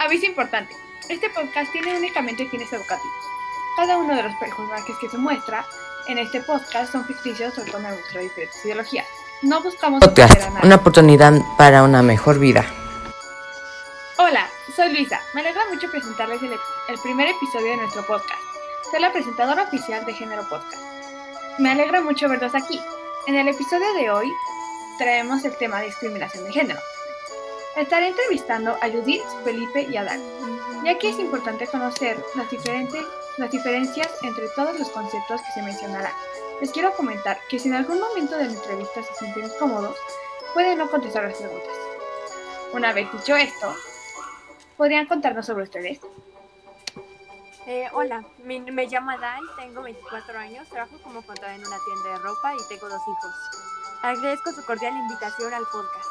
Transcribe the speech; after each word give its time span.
Aviso 0.00 0.24
importante. 0.24 0.74
Este 1.10 1.28
podcast 1.28 1.70
tiene 1.72 1.94
únicamente 1.94 2.48
fines 2.48 2.72
educativos. 2.72 3.26
Cada 3.76 3.98
uno 3.98 4.16
de 4.16 4.22
los 4.22 4.34
personajes 4.36 4.96
que 4.98 5.10
se 5.10 5.18
muestra 5.18 5.62
en 6.06 6.16
este 6.16 6.40
podcast 6.40 6.90
son 6.90 7.04
ficticios 7.04 7.58
o 7.58 7.70
con 7.70 7.82
nuestra 7.82 8.22
diferentes 8.22 8.64
ideologías. 8.64 9.06
No 9.42 9.62
buscamos 9.62 10.00
Podcast, 10.00 10.42
a 10.42 10.64
una 10.64 10.76
oportunidad 10.76 11.34
para 11.58 11.82
una 11.82 12.02
mejor 12.02 12.38
vida. 12.38 12.64
Hola, 14.16 14.48
soy 14.74 14.90
Luisa. 14.90 15.20
Me 15.34 15.42
alegra 15.42 15.68
mucho 15.70 15.90
presentarles 15.90 16.42
el, 16.42 16.52
el 16.52 16.98
primer 17.02 17.28
episodio 17.28 17.72
de 17.72 17.76
nuestro 17.76 18.02
podcast. 18.06 18.40
Soy 18.90 19.00
la 19.00 19.12
presentadora 19.12 19.64
oficial 19.64 20.06
de 20.06 20.14
Género 20.14 20.48
Podcast. 20.48 20.82
Me 21.58 21.72
alegra 21.72 22.00
mucho 22.00 22.26
verlos 22.26 22.54
aquí. 22.54 22.80
En 23.26 23.34
el 23.34 23.48
episodio 23.48 23.92
de 23.92 24.10
hoy 24.10 24.32
traemos 24.96 25.44
el 25.44 25.54
tema 25.58 25.80
de 25.80 25.86
discriminación 25.88 26.44
de 26.44 26.52
género. 26.52 26.80
Estaré 27.80 28.08
entrevistando 28.08 28.76
a 28.82 28.88
Judith, 28.90 29.22
Felipe 29.44 29.86
y 29.90 29.96
Adán, 29.96 30.20
ya 30.84 30.98
que 30.98 31.08
es 31.10 31.18
importante 31.18 31.66
conocer 31.66 32.22
las, 32.34 32.50
diferentes, 32.50 33.04
las 33.38 33.50
diferencias 33.50 34.08
entre 34.22 34.48
todos 34.50 34.78
los 34.78 34.88
conceptos 34.90 35.40
que 35.40 35.52
se 35.52 35.62
mencionarán. 35.62 36.12
Les 36.60 36.70
quiero 36.72 36.92
comentar 36.94 37.38
que 37.48 37.58
si 37.58 37.68
en 37.68 37.74
algún 37.74 37.98
momento 37.98 38.36
de 38.36 38.46
la 38.46 38.52
entrevista 38.52 39.02
se 39.02 39.14
sienten 39.14 39.46
incómodos, 39.46 39.96
pueden 40.52 40.78
no 40.78 40.90
contestar 40.90 41.24
las 41.24 41.34
preguntas. 41.38 41.72
Una 42.72 42.92
vez 42.92 43.10
dicho 43.12 43.34
esto, 43.34 43.74
¿podrían 44.76 45.06
contarnos 45.06 45.46
sobre 45.46 45.64
ustedes? 45.64 46.00
Eh, 47.66 47.88
hola, 47.92 48.24
mi- 48.44 48.60
me 48.60 48.86
llamo 48.88 49.10
Adán, 49.12 49.40
tengo 49.56 49.82
24 49.82 50.38
años, 50.38 50.68
trabajo 50.68 50.96
como 51.02 51.22
contadora 51.22 51.54
en 51.54 51.66
una 51.66 51.76
tienda 51.84 52.10
de 52.10 52.18
ropa 52.18 52.54
y 52.54 52.68
tengo 52.68 52.88
dos 52.88 53.00
hijos. 53.02 53.34
Agradezco 54.02 54.52
su 54.52 54.64
cordial 54.64 54.92
invitación 54.96 55.54
al 55.54 55.64
podcast. 55.64 56.06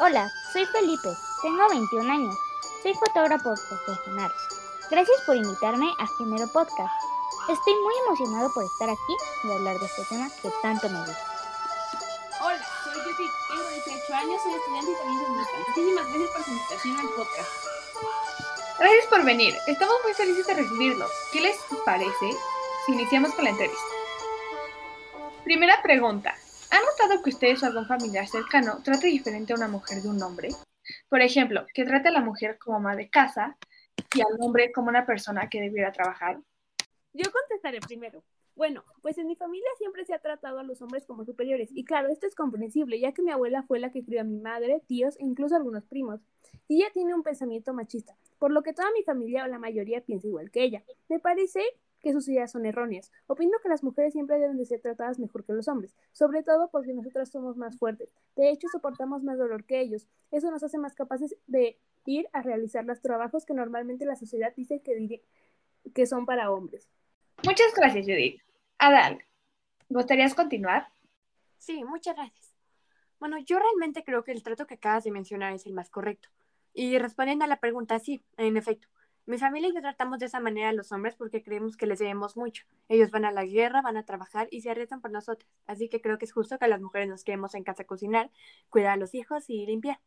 Hola, 0.00 0.28
soy 0.52 0.66
Felipe, 0.66 1.08
tengo 1.40 1.68
21 1.68 2.12
años, 2.12 2.36
soy 2.82 2.94
fotógrafo 2.94 3.54
profesional. 3.68 4.32
Gracias 4.90 5.20
por 5.24 5.36
invitarme 5.36 5.88
a 6.00 6.06
Género 6.18 6.48
Podcast. 6.48 6.92
Estoy 7.48 7.74
muy 7.74 7.94
emocionado 8.04 8.52
por 8.52 8.64
estar 8.64 8.90
aquí 8.90 9.16
y 9.44 9.52
hablar 9.52 9.78
de 9.78 9.86
este 9.86 10.04
tema 10.06 10.28
que 10.42 10.50
tanto 10.62 10.88
me 10.88 10.98
gusta. 10.98 11.16
Hola, 12.42 12.66
soy 12.82 13.00
Judith, 13.02 13.30
tengo 13.48 13.68
18 13.68 14.14
años, 14.14 14.42
soy 14.42 14.54
estudiante 14.54 14.90
y 14.90 14.94
también 14.96 15.24
feminista. 15.26 15.58
Muchísimas 15.68 16.06
gracias 16.08 16.30
por 16.30 16.44
su 16.44 16.50
invitación 16.50 16.98
al 16.98 17.08
podcast. 17.10 17.50
Gracias 18.80 19.06
por 19.06 19.24
venir. 19.24 19.54
Estamos 19.68 19.94
muy 20.02 20.14
felices 20.14 20.46
de 20.48 20.54
recibirlos. 20.54 21.10
¿Qué 21.32 21.40
les 21.40 21.56
parece 21.84 22.36
si 22.84 22.92
iniciamos 22.92 23.32
con 23.34 23.44
la 23.44 23.50
entrevista? 23.50 23.82
Primera 25.44 25.80
pregunta. 25.82 26.34
¿Han 26.74 26.82
notado 26.86 27.22
que 27.22 27.30
ustedes 27.30 27.62
o 27.62 27.66
algún 27.66 27.86
familiar 27.86 28.26
cercano 28.26 28.82
trate 28.82 29.06
diferente 29.06 29.52
a 29.52 29.56
una 29.56 29.68
mujer 29.68 30.02
de 30.02 30.08
un 30.08 30.20
hombre? 30.20 30.48
Por 31.08 31.20
ejemplo, 31.20 31.64
que 31.72 31.84
trate 31.84 32.08
a 32.08 32.10
la 32.10 32.20
mujer 32.20 32.58
como 32.58 32.78
ama 32.78 32.96
de 32.96 33.08
casa 33.08 33.56
y 34.12 34.20
al 34.20 34.36
hombre 34.40 34.72
como 34.72 34.88
una 34.88 35.06
persona 35.06 35.48
que 35.48 35.60
debiera 35.60 35.92
trabajar. 35.92 36.40
Yo 37.12 37.30
contestaré 37.30 37.78
primero. 37.78 38.24
Bueno, 38.56 38.82
pues 39.02 39.18
en 39.18 39.28
mi 39.28 39.36
familia 39.36 39.68
siempre 39.78 40.04
se 40.04 40.14
ha 40.14 40.18
tratado 40.18 40.58
a 40.58 40.64
los 40.64 40.82
hombres 40.82 41.06
como 41.06 41.24
superiores. 41.24 41.70
Y 41.72 41.84
claro, 41.84 42.08
esto 42.08 42.26
es 42.26 42.34
comprensible, 42.34 42.98
ya 42.98 43.12
que 43.12 43.22
mi 43.22 43.30
abuela 43.30 43.62
fue 43.62 43.78
la 43.78 43.92
que 43.92 44.04
crió 44.04 44.22
a 44.22 44.24
mi 44.24 44.40
madre, 44.40 44.82
tíos 44.88 45.16
e 45.20 45.22
incluso 45.22 45.54
algunos 45.54 45.84
primos. 45.84 46.22
Y 46.66 46.78
ella 46.78 46.90
tiene 46.92 47.14
un 47.14 47.22
pensamiento 47.22 47.72
machista, 47.72 48.16
por 48.40 48.50
lo 48.50 48.64
que 48.64 48.72
toda 48.72 48.90
mi 48.90 49.04
familia 49.04 49.44
o 49.44 49.46
la 49.46 49.60
mayoría 49.60 50.00
piensa 50.00 50.26
igual 50.26 50.50
que 50.50 50.64
ella. 50.64 50.82
Me 51.08 51.20
parece 51.20 51.62
que 52.04 52.12
sus 52.12 52.28
ideas 52.28 52.52
son 52.52 52.66
erróneas. 52.66 53.10
Opino 53.26 53.58
que 53.62 53.68
las 53.70 53.82
mujeres 53.82 54.12
siempre 54.12 54.38
deben 54.38 54.58
de 54.58 54.66
ser 54.66 54.80
tratadas 54.80 55.18
mejor 55.18 55.42
que 55.44 55.54
los 55.54 55.66
hombres, 55.68 55.94
sobre 56.12 56.42
todo 56.42 56.70
porque 56.70 56.92
nosotras 56.92 57.30
somos 57.30 57.56
más 57.56 57.78
fuertes. 57.78 58.12
De 58.36 58.50
hecho, 58.50 58.68
soportamos 58.70 59.24
más 59.24 59.38
dolor 59.38 59.64
que 59.64 59.80
ellos. 59.80 60.06
Eso 60.30 60.50
nos 60.50 60.62
hace 60.62 60.76
más 60.76 60.94
capaces 60.94 61.34
de 61.46 61.78
ir 62.04 62.28
a 62.34 62.42
realizar 62.42 62.84
los 62.84 63.00
trabajos 63.00 63.46
que 63.46 63.54
normalmente 63.54 64.04
la 64.04 64.16
sociedad 64.16 64.52
dice 64.54 64.82
que, 64.82 65.22
que 65.94 66.06
son 66.06 66.26
para 66.26 66.50
hombres. 66.50 66.90
Muchas 67.42 67.74
gracias, 67.74 68.04
Judith. 68.04 68.40
Adal, 68.78 69.24
¿gustarías 69.88 70.34
continuar? 70.34 70.88
Sí, 71.56 71.82
muchas 71.84 72.16
gracias. 72.16 72.54
Bueno, 73.18 73.38
yo 73.38 73.58
realmente 73.58 74.04
creo 74.04 74.22
que 74.24 74.32
el 74.32 74.42
trato 74.42 74.66
que 74.66 74.74
acabas 74.74 75.04
de 75.04 75.10
mencionar 75.10 75.54
es 75.54 75.64
el 75.64 75.72
más 75.72 75.88
correcto. 75.88 76.28
Y 76.74 76.98
respondiendo 76.98 77.46
a 77.46 77.48
la 77.48 77.60
pregunta, 77.60 77.98
sí, 77.98 78.22
en 78.36 78.58
efecto. 78.58 78.88
Mi 79.26 79.38
familia 79.38 79.70
y 79.70 79.74
yo 79.74 79.80
tratamos 79.80 80.18
de 80.18 80.26
esa 80.26 80.38
manera 80.38 80.68
a 80.68 80.72
los 80.72 80.92
hombres 80.92 81.14
porque 81.16 81.42
creemos 81.42 81.76
que 81.76 81.86
les 81.86 81.98
debemos 81.98 82.36
mucho. 82.36 82.64
Ellos 82.88 83.10
van 83.10 83.24
a 83.24 83.32
la 83.32 83.44
guerra, 83.44 83.80
van 83.80 83.96
a 83.96 84.04
trabajar 84.04 84.48
y 84.50 84.60
se 84.60 84.70
arriesgan 84.70 85.00
por 85.00 85.10
nosotros. 85.10 85.50
Así 85.66 85.88
que 85.88 86.02
creo 86.02 86.18
que 86.18 86.26
es 86.26 86.32
justo 86.32 86.58
que 86.58 86.68
las 86.68 86.80
mujeres 86.82 87.08
nos 87.08 87.24
quedemos 87.24 87.54
en 87.54 87.64
casa 87.64 87.84
cocinar, 87.84 88.30
cuidar 88.68 88.92
a 88.92 88.96
los 88.96 89.14
hijos 89.14 89.48
y 89.48 89.64
limpiar. 89.64 89.98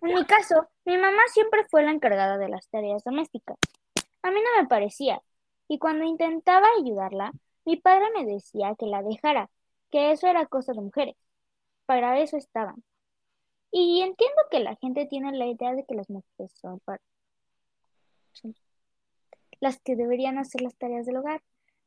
En 0.00 0.14
mi 0.14 0.24
caso, 0.24 0.68
mi 0.84 0.96
mamá 0.96 1.22
siempre 1.32 1.64
fue 1.70 1.82
la 1.82 1.90
encargada 1.90 2.38
de 2.38 2.48
las 2.48 2.68
tareas 2.68 3.04
domésticas. 3.04 3.58
A 4.22 4.30
mí 4.30 4.40
no 4.40 4.62
me 4.62 4.68
parecía, 4.68 5.20
y 5.66 5.78
cuando 5.78 6.04
intentaba 6.04 6.66
ayudarla, 6.78 7.32
mi 7.64 7.76
padre 7.76 8.06
me 8.14 8.24
decía 8.24 8.74
que 8.78 8.86
la 8.86 9.02
dejara, 9.02 9.50
que 9.90 10.12
eso 10.12 10.26
era 10.26 10.46
cosa 10.46 10.72
de 10.72 10.80
mujeres. 10.80 11.16
Para 11.84 12.20
eso 12.20 12.36
estaban. 12.36 12.82
Y 13.70 14.00
entiendo 14.00 14.40
que 14.50 14.60
la 14.60 14.76
gente 14.76 15.06
tiene 15.06 15.32
la 15.32 15.46
idea 15.46 15.74
de 15.74 15.84
que 15.84 15.94
las 15.94 16.08
mujeres 16.08 16.52
son 16.52 16.80
para- 16.80 17.02
son 18.32 18.54
las 19.60 19.78
que 19.80 19.96
deberían 19.96 20.38
hacer 20.38 20.60
las 20.62 20.76
tareas 20.76 21.04
del 21.06 21.16
hogar, 21.16 21.42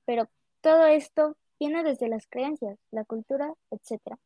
pero 0.05 0.29
todo 0.61 0.85
esto 0.85 1.37
viene 1.59 1.83
desde 1.83 2.07
las 2.07 2.27
creencias, 2.27 2.77
la 2.91 3.05
cultura, 3.05 3.53
etc. 3.71 4.17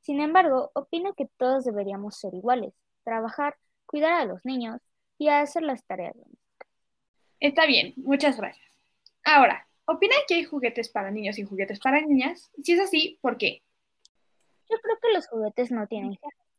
Sin 0.00 0.20
embargo, 0.20 0.70
opino 0.74 1.14
que 1.14 1.26
todos 1.36 1.64
deberíamos 1.64 2.16
ser 2.16 2.34
iguales, 2.34 2.72
trabajar, 3.04 3.56
cuidar 3.86 4.12
a 4.14 4.24
los 4.24 4.44
niños 4.44 4.80
y 5.18 5.28
hacer 5.28 5.62
las 5.62 5.84
tareas. 5.84 6.16
Está 7.38 7.66
bien, 7.66 7.92
muchas 7.96 8.36
gracias. 8.38 8.66
Ahora, 9.24 9.68
¿opinan 9.84 10.18
que 10.26 10.34
hay 10.34 10.44
juguetes 10.44 10.88
para 10.88 11.10
niños 11.10 11.38
y 11.38 11.44
juguetes 11.44 11.78
para 11.80 12.00
niñas? 12.00 12.50
Si 12.62 12.72
es 12.72 12.80
así, 12.80 13.18
¿por 13.20 13.36
qué? 13.36 13.62
Yo 14.70 14.78
creo 14.80 14.98
que 15.00 15.12
los 15.12 15.28
juguetes 15.28 15.70
no 15.70 15.86
tienen 15.86 16.14
género. 16.14 16.49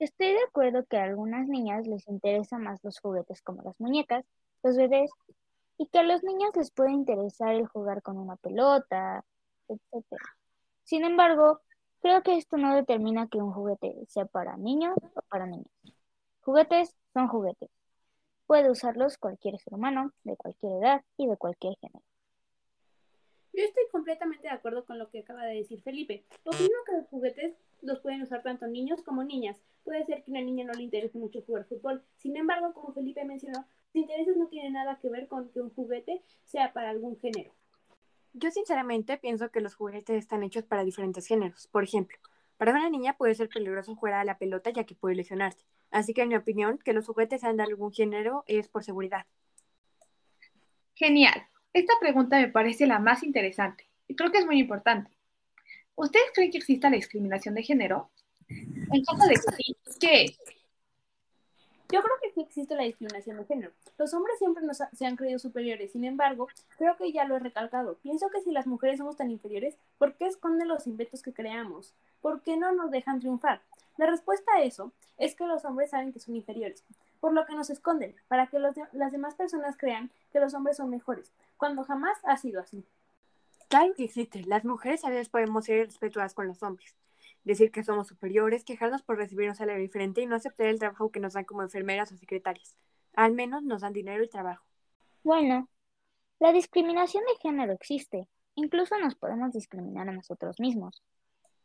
Estoy 0.00 0.28
de 0.28 0.42
acuerdo 0.48 0.86
que 0.86 0.96
a 0.96 1.04
algunas 1.04 1.46
niñas 1.46 1.86
les 1.86 2.08
interesan 2.08 2.62
más 2.62 2.82
los 2.82 2.98
juguetes 3.00 3.42
como 3.42 3.60
las 3.62 3.78
muñecas, 3.78 4.24
los 4.62 4.74
bebés, 4.74 5.10
y 5.76 5.88
que 5.88 5.98
a 5.98 6.02
los 6.02 6.22
niños 6.22 6.52
les 6.56 6.70
puede 6.70 6.92
interesar 6.92 7.54
el 7.54 7.66
jugar 7.66 8.00
con 8.02 8.16
una 8.16 8.36
pelota, 8.36 9.22
etc. 9.68 10.06
Sin 10.84 11.04
embargo, 11.04 11.60
creo 12.00 12.22
que 12.22 12.38
esto 12.38 12.56
no 12.56 12.74
determina 12.74 13.28
que 13.28 13.42
un 13.42 13.52
juguete 13.52 13.94
sea 14.08 14.24
para 14.24 14.56
niños 14.56 14.96
o 15.14 15.20
para 15.28 15.44
niñas. 15.44 15.70
Juguetes 16.40 16.96
son 17.12 17.28
juguetes. 17.28 17.68
Puede 18.46 18.70
usarlos 18.70 19.18
cualquier 19.18 19.58
ser 19.60 19.74
humano, 19.74 20.12
de 20.24 20.34
cualquier 20.36 20.82
edad 20.82 21.02
y 21.18 21.26
de 21.26 21.36
cualquier 21.36 21.76
género. 21.78 22.02
Yo 23.52 23.64
estoy 23.64 23.84
completamente 23.90 24.44
de 24.44 24.54
acuerdo 24.54 24.84
con 24.84 24.98
lo 24.98 25.10
que 25.10 25.20
acaba 25.20 25.44
de 25.44 25.56
decir 25.56 25.82
Felipe. 25.82 26.24
Opino 26.44 26.68
que 26.86 26.96
los 26.96 27.06
juguetes 27.08 27.54
los 27.82 28.00
pueden 28.00 28.22
usar 28.22 28.42
tanto 28.42 28.66
niños 28.66 29.02
como 29.02 29.24
niñas. 29.24 29.60
Puede 29.84 30.04
ser 30.04 30.22
que 30.22 30.30
a 30.30 30.34
una 30.34 30.42
niña 30.42 30.64
no 30.64 30.72
le 30.72 30.82
interese 30.82 31.18
mucho 31.18 31.42
jugar 31.42 31.64
fútbol. 31.64 32.02
Sin 32.16 32.36
embargo, 32.36 32.72
como 32.72 32.92
Felipe 32.92 33.24
mencionó, 33.24 33.66
los 33.92 34.02
intereses 34.02 34.36
no 34.36 34.46
tienen 34.48 34.74
nada 34.74 34.98
que 35.00 35.08
ver 35.08 35.26
con 35.26 35.50
que 35.50 35.60
un 35.60 35.70
juguete 35.70 36.22
sea 36.44 36.72
para 36.72 36.90
algún 36.90 37.18
género. 37.18 37.52
Yo 38.32 38.50
sinceramente 38.52 39.18
pienso 39.18 39.50
que 39.50 39.60
los 39.60 39.74
juguetes 39.74 40.16
están 40.16 40.44
hechos 40.44 40.64
para 40.64 40.84
diferentes 40.84 41.26
géneros. 41.26 41.66
Por 41.66 41.82
ejemplo, 41.82 42.16
para 42.56 42.72
una 42.72 42.88
niña 42.88 43.16
puede 43.16 43.34
ser 43.34 43.48
peligroso 43.48 43.96
jugar 43.96 44.14
a 44.14 44.24
la 44.24 44.38
pelota 44.38 44.70
ya 44.70 44.84
que 44.84 44.94
puede 44.94 45.16
lesionarse. 45.16 45.64
Así 45.90 46.14
que 46.14 46.22
en 46.22 46.28
mi 46.28 46.36
opinión, 46.36 46.78
que 46.78 46.92
los 46.92 47.06
juguetes 47.06 47.40
sean 47.40 47.56
de 47.56 47.64
algún 47.64 47.92
género 47.92 48.44
es 48.46 48.68
por 48.68 48.84
seguridad. 48.84 49.26
Genial. 50.94 51.48
Esta 51.72 51.92
pregunta 52.00 52.38
me 52.38 52.48
parece 52.48 52.86
la 52.86 52.98
más 52.98 53.22
interesante 53.22 53.88
y 54.08 54.16
creo 54.16 54.32
que 54.32 54.38
es 54.38 54.46
muy 54.46 54.58
importante. 54.58 55.10
¿Ustedes 55.94 56.26
creen 56.34 56.50
que 56.50 56.58
exista 56.58 56.90
la 56.90 56.96
discriminación 56.96 57.54
de 57.54 57.62
género? 57.62 58.10
En 58.48 59.04
caso 59.04 59.26
de 59.28 59.34
que 59.34 59.62
sí, 59.62 59.76
¿qué 60.00 60.24
es? 60.24 60.38
Yo 61.92 62.02
creo 62.02 62.16
que 62.22 62.30
sí 62.30 62.40
existe 62.40 62.74
la 62.76 62.84
discriminación 62.84 63.36
de 63.36 63.44
género. 63.44 63.72
Los 63.98 64.14
hombres 64.14 64.38
siempre 64.38 64.64
nos 64.64 64.78
se 64.78 65.06
han 65.06 65.16
creído 65.16 65.38
superiores, 65.38 65.92
sin 65.92 66.04
embargo, 66.04 66.48
creo 66.78 66.96
que 66.96 67.12
ya 67.12 67.24
lo 67.24 67.36
he 67.36 67.40
recalcado. 67.40 67.98
Pienso 67.98 68.30
que 68.30 68.40
si 68.40 68.52
las 68.52 68.66
mujeres 68.66 68.98
somos 68.98 69.16
tan 69.16 69.30
inferiores, 69.30 69.76
¿por 69.98 70.14
qué 70.14 70.26
esconden 70.26 70.68
los 70.68 70.86
inventos 70.86 71.22
que 71.22 71.32
creamos? 71.32 71.94
¿Por 72.20 72.42
qué 72.42 72.56
no 72.56 72.72
nos 72.72 72.90
dejan 72.90 73.18
triunfar? 73.18 73.62
La 73.96 74.06
respuesta 74.06 74.52
a 74.54 74.62
eso 74.62 74.92
es 75.18 75.34
que 75.34 75.46
los 75.46 75.64
hombres 75.64 75.90
saben 75.90 76.12
que 76.12 76.20
son 76.20 76.36
inferiores, 76.36 76.84
por 77.20 77.32
lo 77.32 77.46
que 77.46 77.54
nos 77.54 77.70
esconden, 77.70 78.16
para 78.28 78.46
que 78.48 78.58
los 78.58 78.74
de- 78.74 78.88
las 78.92 79.12
demás 79.12 79.34
personas 79.34 79.76
crean 79.76 80.10
que 80.32 80.40
los 80.40 80.54
hombres 80.54 80.76
son 80.78 80.90
mejores, 80.90 81.32
cuando 81.56 81.84
jamás 81.84 82.18
ha 82.24 82.36
sido 82.36 82.60
así. 82.60 82.84
Claro 83.68 83.94
que 83.94 84.04
existe. 84.04 84.42
Las 84.46 84.64
mujeres 84.64 85.04
a 85.04 85.10
veces 85.10 85.28
podemos 85.28 85.64
ser 85.66 85.86
respetuosas 85.86 86.34
con 86.34 86.48
los 86.48 86.62
hombres. 86.62 86.96
Decir 87.44 87.70
que 87.70 87.84
somos 87.84 88.08
superiores, 88.08 88.64
quejarnos 88.64 89.02
por 89.02 89.16
recibir 89.16 89.48
un 89.48 89.54
salario 89.54 89.80
diferente 89.80 90.20
y 90.20 90.26
no 90.26 90.36
aceptar 90.36 90.66
el 90.66 90.78
trabajo 90.78 91.10
que 91.10 91.20
nos 91.20 91.34
dan 91.34 91.44
como 91.44 91.62
enfermeras 91.62 92.10
o 92.12 92.16
secretarias. 92.16 92.76
Al 93.14 93.32
menos 93.32 93.62
nos 93.62 93.82
dan 93.82 93.92
dinero 93.92 94.24
y 94.24 94.28
trabajo. 94.28 94.64
Bueno, 95.22 95.68
la 96.38 96.52
discriminación 96.52 97.22
de 97.24 97.36
género 97.40 97.72
existe. 97.72 98.28
Incluso 98.56 98.98
nos 98.98 99.14
podemos 99.14 99.52
discriminar 99.52 100.08
a 100.08 100.12
nosotros 100.12 100.58
mismos. 100.58 101.02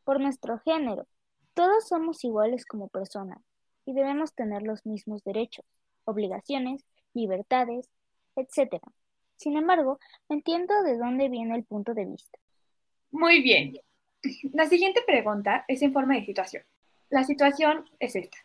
Por 0.03 0.19
nuestro 0.19 0.59
género. 0.59 1.07
Todos 1.53 1.87
somos 1.87 2.23
iguales 2.23 2.65
como 2.65 2.87
personas. 2.89 3.39
Y 3.85 3.93
debemos 3.93 4.33
tener 4.33 4.63
los 4.63 4.85
mismos 4.85 5.23
derechos, 5.23 5.65
obligaciones, 6.05 6.85
libertades, 7.13 7.89
etc. 8.35 8.81
Sin 9.37 9.57
embargo, 9.57 9.99
entiendo 10.29 10.83
de 10.83 10.97
dónde 10.97 11.29
viene 11.29 11.55
el 11.55 11.63
punto 11.63 11.93
de 11.93 12.05
vista. 12.05 12.39
Muy 13.11 13.41
bien. 13.41 13.79
La 14.53 14.67
siguiente 14.67 15.01
pregunta 15.05 15.65
es 15.67 15.81
en 15.81 15.93
forma 15.93 16.15
de 16.15 16.25
situación. 16.25 16.63
La 17.09 17.23
situación 17.23 17.85
es 17.99 18.15
esta. 18.15 18.37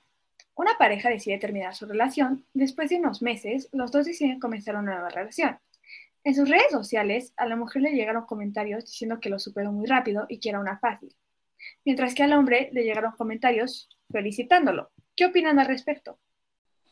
Una 0.54 0.76
pareja 0.78 1.08
decide 1.08 1.38
terminar 1.38 1.74
su 1.74 1.86
relación. 1.86 2.44
Después 2.52 2.90
de 2.90 2.96
unos 2.96 3.22
meses, 3.22 3.68
los 3.72 3.90
dos 3.90 4.04
deciden 4.04 4.38
comenzar 4.38 4.76
una 4.76 4.92
nueva 4.92 5.08
relación. 5.08 5.58
En 6.22 6.34
sus 6.34 6.48
redes 6.48 6.70
sociales, 6.70 7.32
a 7.38 7.46
la 7.46 7.56
mujer 7.56 7.80
le 7.80 7.92
llegaron 7.92 8.26
comentarios 8.26 8.84
diciendo 8.84 9.20
que 9.20 9.30
lo 9.30 9.38
superó 9.38 9.72
muy 9.72 9.86
rápido 9.86 10.26
y 10.28 10.38
que 10.38 10.50
era 10.50 10.60
una 10.60 10.78
fácil, 10.78 11.14
mientras 11.84 12.14
que 12.14 12.24
al 12.24 12.34
hombre 12.34 12.68
le 12.72 12.84
llegaron 12.84 13.12
comentarios 13.12 13.88
felicitándolo. 14.12 14.90
¿Qué 15.16 15.26
opinan 15.26 15.58
al 15.58 15.66
respecto? 15.66 16.18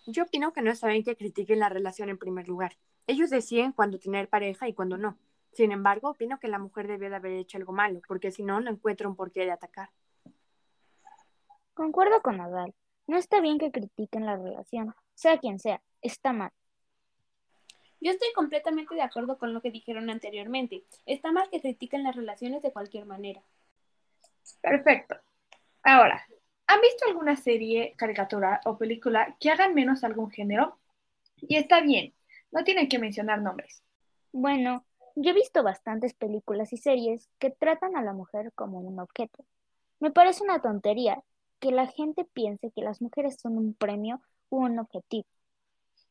Yo 0.06 0.24
opino 0.24 0.52
que 0.52 0.62
no 0.62 0.70
está 0.70 0.88
bien 0.88 1.04
que 1.04 1.16
critiquen 1.16 1.60
la 1.60 1.68
relación 1.68 2.08
en 2.08 2.18
primer 2.18 2.48
lugar. 2.48 2.76
Ellos 3.06 3.30
deciden 3.30 3.72
cuándo 3.72 3.98
tener 3.98 4.28
pareja 4.28 4.68
y 4.68 4.74
cuándo 4.74 4.96
no. 4.96 5.18
Sin 5.52 5.72
embargo, 5.72 6.10
opino 6.10 6.38
que 6.38 6.48
la 6.48 6.58
mujer 6.58 6.86
debió 6.86 7.10
de 7.10 7.16
haber 7.16 7.32
hecho 7.32 7.58
algo 7.58 7.72
malo, 7.72 8.00
porque 8.06 8.30
si 8.30 8.42
no, 8.42 8.60
no 8.60 8.70
encuentro 8.70 9.08
un 9.08 9.16
porqué 9.16 9.44
de 9.44 9.50
atacar. 9.50 9.90
Concuerdo 11.74 12.22
con 12.22 12.38
Nadal. 12.38 12.74
No 13.06 13.16
está 13.16 13.40
bien 13.40 13.58
que 13.58 13.70
critiquen 13.70 14.26
la 14.26 14.36
relación, 14.36 14.94
sea 15.14 15.38
quien 15.38 15.58
sea, 15.58 15.80
está 16.02 16.32
mal. 16.32 16.52
Yo 18.00 18.12
estoy 18.12 18.28
completamente 18.34 18.94
de 18.94 19.02
acuerdo 19.02 19.38
con 19.38 19.54
lo 19.54 19.60
que 19.60 19.70
dijeron 19.70 20.08
anteriormente. 20.10 20.84
Está 21.06 21.32
mal 21.32 21.48
que 21.50 21.60
critiquen 21.60 22.04
las 22.04 22.14
relaciones 22.14 22.62
de 22.62 22.72
cualquier 22.72 23.06
manera. 23.06 23.42
Perfecto. 24.60 25.16
Ahora, 25.82 26.26
¿han 26.68 26.80
visto 26.80 27.06
alguna 27.06 27.34
serie, 27.34 27.94
caricatura 27.96 28.60
o 28.64 28.78
película 28.78 29.36
que 29.40 29.50
hagan 29.50 29.74
menos 29.74 30.04
algún 30.04 30.30
género? 30.30 30.78
Y 31.36 31.56
está 31.56 31.80
bien, 31.80 32.14
no 32.52 32.62
tienen 32.62 32.88
que 32.88 32.98
mencionar 32.98 33.40
nombres. 33.40 33.82
Bueno, 34.32 34.84
yo 35.16 35.30
he 35.30 35.34
visto 35.34 35.62
bastantes 35.62 36.14
películas 36.14 36.72
y 36.72 36.76
series 36.76 37.28
que 37.38 37.50
tratan 37.50 37.96
a 37.96 38.02
la 38.02 38.12
mujer 38.12 38.52
como 38.54 38.80
un 38.80 39.00
objeto. 39.00 39.44
Me 39.98 40.10
parece 40.10 40.44
una 40.44 40.60
tontería 40.60 41.22
que 41.58 41.72
la 41.72 41.86
gente 41.86 42.24
piense 42.24 42.70
que 42.70 42.82
las 42.82 43.02
mujeres 43.02 43.38
son 43.40 43.56
un 43.58 43.74
premio 43.74 44.20
u 44.50 44.58
un 44.58 44.78
objetivo. 44.78 45.26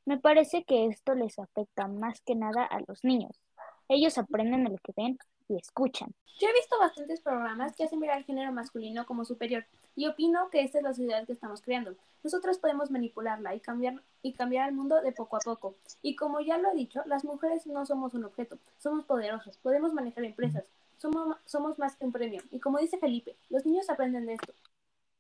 Me 0.06 0.18
parece 0.18 0.64
que 0.64 0.88
esto 0.88 1.16
les 1.16 1.38
afecta 1.40 1.88
más 1.88 2.22
que 2.22 2.36
nada 2.36 2.64
a 2.66 2.80
los 2.88 3.04
niños. 3.04 3.40
Ellos 3.90 4.18
aprenden 4.18 4.64
de 4.66 4.72
lo 4.72 4.78
que 4.78 4.94
ven 4.96 5.18
y 5.48 5.56
escuchan. 5.56 6.14
Yo 6.40 6.48
he 6.48 6.54
visto 6.54 6.78
bastantes 6.78 7.22
programas 7.22 7.76
que 7.76 7.84
hacen 7.84 8.00
ver 8.00 8.12
al 8.12 8.24
género 8.24 8.52
masculino 8.52 9.06
como 9.06 9.26
superior 9.26 9.66
y 9.96 10.06
opino 10.06 10.50
que 10.52 10.62
esta 10.62 10.78
es 10.78 10.84
la 10.84 10.94
sociedad 10.94 11.26
que 11.26 11.34
estamos 11.34 11.62
creando. 11.62 11.96
Nosotros 12.24 12.60
podemos 12.60 12.92
manipularla 12.92 13.56
y 13.56 13.60
cambiar, 13.60 14.04
y 14.22 14.34
cambiar 14.34 14.70
el 14.70 14.76
mundo 14.76 15.02
de 15.02 15.14
poco 15.14 15.38
a 15.38 15.40
poco. 15.40 15.76
Y 16.04 16.16
como 16.16 16.40
ya 16.42 16.58
lo 16.58 16.72
he 16.72 16.76
dicho, 16.76 17.02
las 17.08 17.24
mujeres 17.24 17.66
no 17.66 17.86
somos 17.86 18.14
un 18.14 18.26
objeto, 18.26 18.60
somos 18.78 19.06
poderosos, 19.06 19.58
podemos 19.58 19.94
manejar 19.94 20.26
empresas, 20.26 20.66
somos, 20.98 21.38
somos 21.46 21.80
más 21.80 21.96
que 21.96 22.06
un 22.06 22.12
premio. 22.12 22.44
Y 22.52 22.60
como 22.60 22.78
dice 22.78 23.00
Felipe, 23.00 23.36
los 23.50 23.66
niños 23.66 23.90
aprenden 23.90 24.28
de 24.28 24.34
esto. 24.34 24.54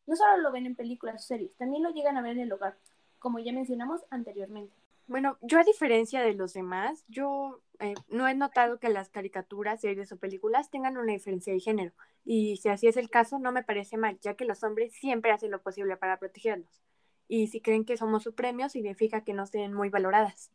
No 0.05 0.15
solo 0.15 0.37
lo 0.37 0.51
ven 0.51 0.67
en 0.67 0.75
películas 0.75 1.15
o 1.15 1.19
series, 1.19 1.55
también 1.55 1.81
lo 1.81 1.89
llegan 1.89 2.17
a 2.17 2.21
ver 2.21 2.33
en 2.33 2.41
el 2.41 2.53
hogar, 2.53 2.77
como 3.17 3.39
ya 3.39 3.53
mencionamos 3.53 4.01
anteriormente. 4.11 4.73
Bueno, 5.07 5.38
yo 5.42 5.57
a 5.59 5.63
diferencia 5.63 6.21
de 6.21 6.33
los 6.33 6.54
demás, 6.54 7.06
yo 7.07 7.62
eh, 7.80 7.94
no 8.09 8.27
he 8.27 8.36
notado 8.36 8.77
que 8.77 8.89
las 8.89 9.09
caricaturas, 9.09 9.80
series 9.80 10.12
o 10.12 10.18
películas 10.18 10.69
tengan 10.69 10.98
una 10.98 11.13
diferencia 11.13 11.54
de 11.54 11.62
género. 11.62 11.94
Y 12.25 12.57
si 12.57 12.68
así 12.68 12.88
es 12.88 12.98
el 12.98 13.09
caso, 13.09 13.39
no 13.39 13.54
me 13.54 13.63
parece 13.63 13.95
mal, 13.95 14.19
ya 14.19 14.36
que 14.36 14.44
los 14.44 14.63
hombres 14.63 14.94
siempre 14.94 15.31
hacen 15.31 15.51
lo 15.51 15.62
posible 15.62 15.95
para 15.95 16.19
protegernos. 16.19 16.81
Y 17.30 17.48
si 17.48 17.62
creen 17.62 17.86
que 17.86 17.95
somos 17.95 18.24
su 18.24 18.36
premio, 18.36 18.68
significa 18.68 19.24
que 19.24 19.33
no 19.33 19.44
estén 19.44 19.74
muy 19.74 19.89
valoradas. 19.89 20.51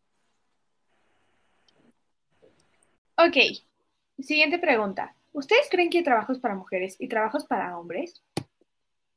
Ok, 3.17 3.37
siguiente 4.19 4.59
pregunta. 4.59 5.17
¿Ustedes 5.33 5.69
creen 5.71 5.89
que 5.89 5.99
hay 5.99 6.05
trabajos 6.05 6.39
para 6.39 6.55
mujeres 6.55 6.97
y 6.99 7.09
trabajos 7.09 7.47
para 7.47 7.79
hombres? 7.79 8.23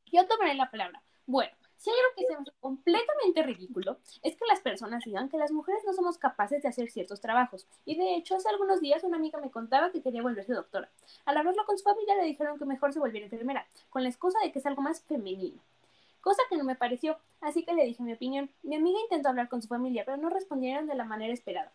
Yo 0.06 0.26
tomaré 0.28 0.54
la 0.54 0.72
palabra. 0.72 1.04
Bueno, 1.26 1.56
si 1.78 1.90
hay 1.90 1.96
algo 1.98 2.16
que 2.16 2.26
se 2.26 2.34
me 2.34 2.42
hace 2.42 2.52
completamente 2.60 3.44
ridículo, 3.44 3.98
es 4.24 4.36
que 4.36 4.46
las 4.48 4.62
personas 4.62 5.04
digan 5.06 5.30
que 5.30 5.38
las 5.38 5.52
mujeres 5.52 5.84
no 5.86 5.94
somos 5.94 6.18
capaces 6.18 6.64
de 6.64 6.70
hacer 6.70 6.90
ciertos 6.90 7.22
trabajos. 7.22 7.68
Y 7.86 7.96
de 7.96 8.16
hecho, 8.16 8.36
hace 8.36 8.50
algunos 8.50 8.82
días 8.82 9.04
una 9.04 9.18
amiga 9.18 9.40
me 9.40 9.52
contaba 9.52 9.92
que 9.92 10.02
quería 10.02 10.22
volverse 10.22 10.54
doctora. 10.54 10.90
Al 11.26 11.38
hablarlo 11.38 11.66
con 11.66 11.78
su 11.78 11.84
familia 11.84 12.16
le 12.16 12.24
dijeron 12.24 12.58
que 12.58 12.66
mejor 12.66 12.94
se 12.94 13.00
volviera 13.00 13.26
enfermera, 13.26 13.68
con 13.90 14.04
la 14.04 14.10
excusa 14.10 14.40
de 14.40 14.52
que 14.52 14.60
es 14.60 14.66
algo 14.66 14.82
más 14.82 15.02
femenino. 15.04 15.62
Cosa 16.22 16.42
que 16.50 16.58
no 16.58 16.64
me 16.64 16.76
pareció, 16.76 17.20
así 17.42 17.64
que 17.64 17.74
le 17.74 17.86
dije 17.86 18.02
mi 18.02 18.14
opinión. 18.14 18.50
Mi 18.64 18.76
amiga 18.76 19.00
intentó 19.00 19.30
hablar 19.30 19.48
con 19.48 19.62
su 19.62 19.68
familia, 19.68 20.06
pero 20.06 20.18
no 20.18 20.30
respondieron 20.30 20.88
de 20.88 20.96
la 20.96 21.06
manera 21.06 21.34
esperada. 21.34 21.72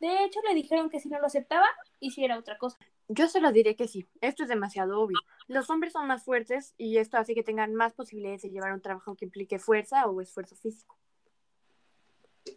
De 0.00 0.24
hecho, 0.24 0.40
le 0.46 0.54
dijeron 0.54 0.90
que 0.90 1.00
si 1.00 1.08
no 1.08 1.18
lo 1.18 1.26
aceptaba, 1.26 1.66
hiciera 1.98 2.38
otra 2.38 2.58
cosa. 2.58 2.78
Yo 3.08 3.26
se 3.28 3.40
lo 3.40 3.52
diré 3.52 3.74
que 3.74 3.88
sí, 3.88 4.06
esto 4.20 4.42
es 4.42 4.50
demasiado 4.50 5.00
obvio. 5.00 5.18
Los 5.46 5.70
hombres 5.70 5.94
son 5.94 6.06
más 6.06 6.24
fuertes 6.24 6.74
y 6.76 6.98
esto 6.98 7.16
hace 7.16 7.34
que 7.34 7.42
tengan 7.42 7.74
más 7.74 7.94
posibilidades 7.94 8.42
de 8.42 8.50
llevar 8.50 8.74
un 8.74 8.82
trabajo 8.82 9.16
que 9.16 9.24
implique 9.24 9.58
fuerza 9.58 10.06
o 10.06 10.20
esfuerzo 10.20 10.56
físico. 10.56 10.96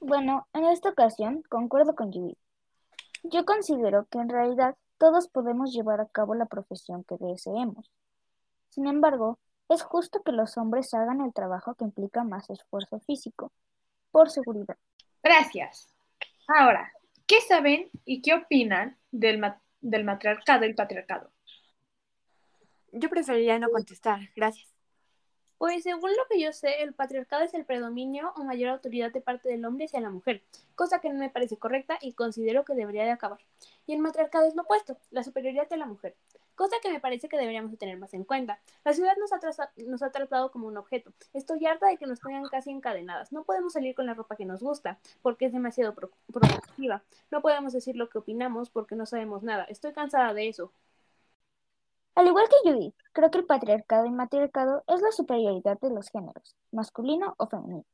Bueno, 0.01 0.48
en 0.53 0.65
esta 0.65 0.89
ocasión 0.89 1.44
concuerdo 1.50 1.95
con 1.95 2.12
Judith. 2.12 2.38
Yo 3.24 3.45
considero 3.45 4.07
que 4.09 4.19
en 4.19 4.30
realidad 4.30 4.75
todos 4.98 5.30
podemos 5.30 5.74
llevar 5.74 6.01
a 6.01 6.07
cabo 6.07 6.36
la 6.36 6.45
profesión 6.45 7.03
que 7.06 7.15
deseemos. 7.18 7.89
Sin 8.69 8.88
embargo, 8.88 9.39
es 9.69 9.83
justo 9.83 10.21
que 10.21 10.31
los 10.31 10.57
hombres 10.57 10.94
hagan 10.94 11.21
el 11.21 11.33
trabajo 11.33 11.75
que 11.75 11.86
implica 11.86 12.24
más 12.24 12.50
esfuerzo 12.50 13.00
físico, 13.00 13.51
por 14.12 14.30
seguridad. 14.30 14.77
Gracias. 15.24 15.94
Ahora, 16.48 16.92
¿qué 17.25 17.39
saben 17.42 17.89
y 18.03 18.21
qué 18.21 18.33
opinan 18.33 18.98
del, 19.12 19.39
del 19.81 20.04
matriarcado 20.04 20.66
y 20.66 20.74
patriarcado? 20.74 21.31
Yo 22.92 23.10
preferiría 23.10 23.60
no 23.60 23.69
contestar, 23.69 24.19
gracias. 24.36 24.72
Pues 25.57 25.83
según 25.83 26.10
lo 26.10 26.25
que 26.28 26.42
yo 26.42 26.51
sé, 26.54 26.81
el 26.81 26.94
patriarcado 26.94 27.44
es 27.44 27.54
el 27.54 27.66
predominio 27.66 28.33
o 28.36 28.44
mayor 28.44 28.72
autoridad 28.72 29.12
de 29.12 29.22
parte 29.22 29.48
del 29.48 29.63
hombre 29.63 29.86
hacia 29.86 30.01
la 30.01 30.10
mujer, 30.10 30.42
cosa 30.74 31.00
que 31.00 31.10
no 31.10 31.19
me 31.19 31.30
parece 31.30 31.56
correcta 31.56 32.00
y 32.01 32.13
considero 32.13 32.66
que 32.66 32.74
debería 32.74 33.04
de 33.04 33.12
acabar. 33.12 33.39
Y 33.86 33.94
el 33.94 34.00
matriarcado 34.00 34.48
es 34.48 34.56
lo 34.56 34.63
opuesto, 34.63 34.98
la 35.12 35.24
superioridad 35.24 35.69
de 35.69 35.78
la 35.78 35.86
mujer, 35.86 36.16
cosa 36.56 36.75
que 36.81 36.92
me 36.92 37.00
parece 37.00 37.30
que 37.30 37.38
deberíamos 37.38 37.71
de 37.71 37.77
tener 37.77 37.98
más 37.98 38.13
en 38.13 38.24
cuenta. 38.24 38.59
La 38.83 38.94
ciudad 38.94 39.13
nos 39.18 40.01
ha, 40.01 40.12
tratado 40.12 40.51
como 40.51 40.68
un 40.68 40.77
objeto. 40.77 41.12
Estoy 41.33 41.65
harta 41.65 41.88
de 41.88 41.98
que 41.98 42.06
nos 42.06 42.19
tengan 42.19 42.48
casi 42.48 42.71
encadenadas. 42.71 43.31
No 43.31 43.43
podemos 43.43 43.74
salir 43.74 43.96
con 43.96 44.05
la 44.05 44.13
ropa 44.13 44.36
que 44.36 44.46
nos 44.46 44.62
gusta 44.62 45.00
porque 45.22 45.46
es 45.46 45.53
demasiado 45.53 45.96
provocativa. 45.96 47.03
No 47.31 47.41
podemos 47.41 47.74
decir 47.74 47.96
lo 47.96 48.10
que 48.10 48.20
opinamos 48.20 48.70
porque 48.70 48.96
no 48.96 49.05
sabemos 49.05 49.43
nada. 49.43 49.63
Estoy 49.65 49.93
cansada 49.93 50.34
de 50.34 50.50
eso. 50.50 50.72
Al 52.15 52.27
igual 52.27 52.48
que 52.50 52.70
Judith, 52.70 52.96
creo 53.13 53.31
que 53.31 53.38
el 53.38 53.46
patriarcado 53.46 54.05
y 54.05 54.12
matriarcado 54.12 54.84
es 54.88 55.01
la 55.01 55.12
superioridad 55.12 55.79
de 55.79 55.89
los 55.91 56.10
géneros, 56.10 56.55
masculino 56.72 57.36
o 57.38 57.48
femenino. 57.48 57.86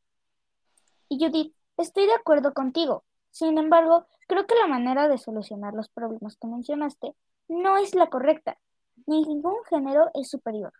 Y 1.08 1.24
Judith, 1.24 1.54
estoy 1.78 2.08
de 2.08 2.14
acuerdo 2.14 2.54
contigo. 2.54 3.04
Sin 3.32 3.58
embargo, 3.60 4.08
creo 4.28 4.48
que 4.48 4.56
la 4.56 4.68
manera 4.68 5.08
de 5.08 5.20
solucionar 5.20 5.74
los 5.76 5.90
problemas 5.90 6.38
que 6.38 6.48
mencionaste 6.48 7.14
no 7.48 7.78
es 7.78 7.96
la 7.96 8.08
correcta. 8.08 8.58
Ningún 9.06 9.64
género 9.70 10.10
es 10.14 10.30
superior. 10.30 10.74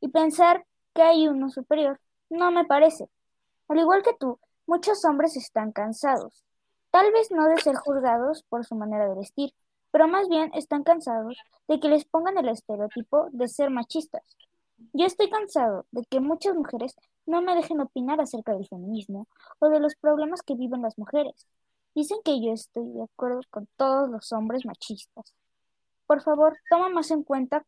Y 0.00 0.08
pensar 0.08 0.64
que 0.94 1.02
hay 1.02 1.28
uno 1.28 1.50
superior 1.50 2.00
no 2.30 2.50
me 2.50 2.64
parece. 2.64 3.08
Al 3.68 3.78
igual 3.78 4.02
que 4.02 4.14
tú, 4.14 4.38
muchos 4.66 5.04
hombres 5.04 5.36
están 5.36 5.72
cansados. 5.72 6.44
Tal 6.90 7.10
vez 7.12 7.30
no 7.30 7.46
de 7.46 7.60
ser 7.60 7.76
juzgados 7.76 8.42
por 8.48 8.64
su 8.64 8.74
manera 8.74 9.08
de 9.08 9.14
vestir, 9.14 9.54
pero 9.90 10.08
más 10.08 10.28
bien 10.28 10.50
están 10.54 10.82
cansados 10.82 11.36
de 11.68 11.80
que 11.80 11.88
les 11.88 12.04
pongan 12.04 12.38
el 12.38 12.48
estereotipo 12.48 13.28
de 13.32 13.48
ser 13.48 13.70
machistas. 13.70 14.22
Yo 14.92 15.06
estoy 15.06 15.30
cansado 15.30 15.86
de 15.90 16.04
que 16.04 16.20
muchas 16.20 16.54
mujeres 16.54 16.96
no 17.26 17.40
me 17.40 17.54
dejen 17.54 17.80
opinar 17.80 18.20
acerca 18.20 18.52
del 18.52 18.66
feminismo 18.66 19.28
o 19.58 19.68
de 19.68 19.80
los 19.80 19.94
problemas 19.96 20.42
que 20.42 20.54
viven 20.54 20.82
las 20.82 20.98
mujeres. 20.98 21.46
Dicen 21.94 22.18
que 22.24 22.42
yo 22.42 22.52
estoy 22.52 22.88
de 22.88 23.02
acuerdo 23.02 23.40
con 23.50 23.68
todos 23.76 24.10
los 24.10 24.32
hombres 24.32 24.64
machistas. 24.64 25.34
Por 26.12 26.20
favor, 26.20 26.58
toma 26.68 26.90
más 26.90 27.10
en 27.10 27.22
cuenta 27.22 27.64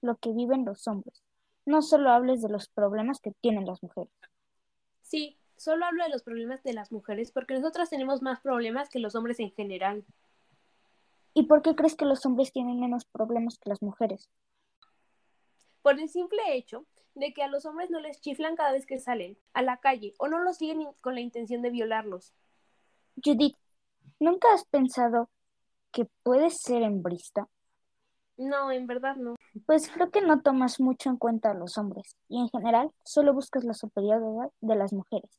lo 0.00 0.16
que 0.16 0.32
viven 0.32 0.64
los 0.64 0.88
hombres. 0.88 1.22
No 1.64 1.80
solo 1.80 2.10
hables 2.10 2.42
de 2.42 2.48
los 2.48 2.68
problemas 2.68 3.20
que 3.20 3.30
tienen 3.40 3.66
las 3.66 3.84
mujeres. 3.84 4.12
Sí, 5.02 5.38
solo 5.56 5.84
hablo 5.84 6.02
de 6.02 6.10
los 6.10 6.24
problemas 6.24 6.64
de 6.64 6.72
las 6.72 6.90
mujeres 6.90 7.30
porque 7.30 7.54
nosotras 7.54 7.90
tenemos 7.90 8.20
más 8.20 8.40
problemas 8.40 8.88
que 8.88 8.98
los 8.98 9.14
hombres 9.14 9.38
en 9.38 9.52
general. 9.52 10.04
¿Y 11.34 11.44
por 11.44 11.62
qué 11.62 11.76
crees 11.76 11.94
que 11.94 12.04
los 12.04 12.26
hombres 12.26 12.50
tienen 12.50 12.80
menos 12.80 13.04
problemas 13.04 13.60
que 13.60 13.70
las 13.70 13.80
mujeres? 13.80 14.28
Por 15.80 16.00
el 16.00 16.08
simple 16.08 16.42
hecho 16.48 16.86
de 17.14 17.32
que 17.32 17.44
a 17.44 17.48
los 17.48 17.64
hombres 17.64 17.90
no 17.90 18.00
les 18.00 18.20
chiflan 18.20 18.56
cada 18.56 18.72
vez 18.72 18.86
que 18.86 18.98
salen 18.98 19.38
a 19.52 19.62
la 19.62 19.76
calle 19.76 20.14
o 20.18 20.26
no 20.26 20.40
los 20.40 20.56
siguen 20.56 20.84
con 21.00 21.14
la 21.14 21.20
intención 21.20 21.62
de 21.62 21.70
violarlos. 21.70 22.34
Judith, 23.24 23.56
¿nunca 24.18 24.52
has 24.52 24.64
pensado 24.64 25.30
que 25.92 26.08
puedes 26.24 26.60
ser 26.60 26.82
hembrista? 26.82 27.48
No, 28.36 28.72
en 28.72 28.86
verdad 28.86 29.16
no. 29.16 29.36
Pues 29.66 29.88
creo 29.88 30.10
que 30.10 30.20
no 30.20 30.42
tomas 30.42 30.80
mucho 30.80 31.08
en 31.08 31.16
cuenta 31.16 31.50
a 31.50 31.54
los 31.54 31.78
hombres 31.78 32.16
y 32.28 32.40
en 32.40 32.48
general 32.48 32.90
solo 33.04 33.32
buscas 33.32 33.64
la 33.64 33.74
superioridad 33.74 34.50
de 34.60 34.74
las 34.74 34.92
mujeres. 34.92 35.30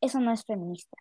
Eso 0.00 0.20
no 0.20 0.32
es 0.32 0.44
feminista. 0.44 0.96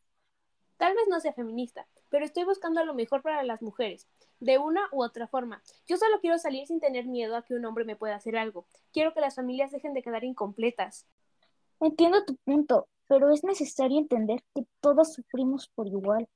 Tal 0.77 0.93
vez 0.93 1.07
no 1.09 1.19
sea 1.19 1.33
feminista, 1.33 1.87
pero 2.09 2.25
estoy 2.25 2.43
buscando 2.43 2.83
lo 2.85 2.93
mejor 2.93 3.21
para 3.21 3.43
las 3.43 3.61
mujeres, 3.61 4.07
de 4.39 4.57
una 4.59 4.87
u 4.91 5.03
otra 5.03 5.27
forma. 5.27 5.63
Yo 5.87 5.97
solo 5.97 6.19
quiero 6.19 6.37
salir 6.37 6.67
sin 6.67 6.79
tener 6.79 7.05
miedo 7.05 7.35
a 7.35 7.43
que 7.43 7.55
un 7.55 7.65
hombre 7.65 7.83
me 7.83 7.95
pueda 7.95 8.15
hacer 8.15 8.37
algo. 8.37 8.67
Quiero 8.91 9.13
que 9.13 9.21
las 9.21 9.35
familias 9.35 9.71
dejen 9.71 9.93
de 9.93 10.03
quedar 10.03 10.23
incompletas. 10.23 11.07
Entiendo 11.79 12.25
tu 12.25 12.35
punto, 12.35 12.87
pero 13.07 13.31
es 13.31 13.43
necesario 13.43 13.97
entender 13.97 14.43
que 14.53 14.65
todos 14.81 15.13
sufrimos 15.13 15.67
por 15.69 15.87
igual. 15.87 16.27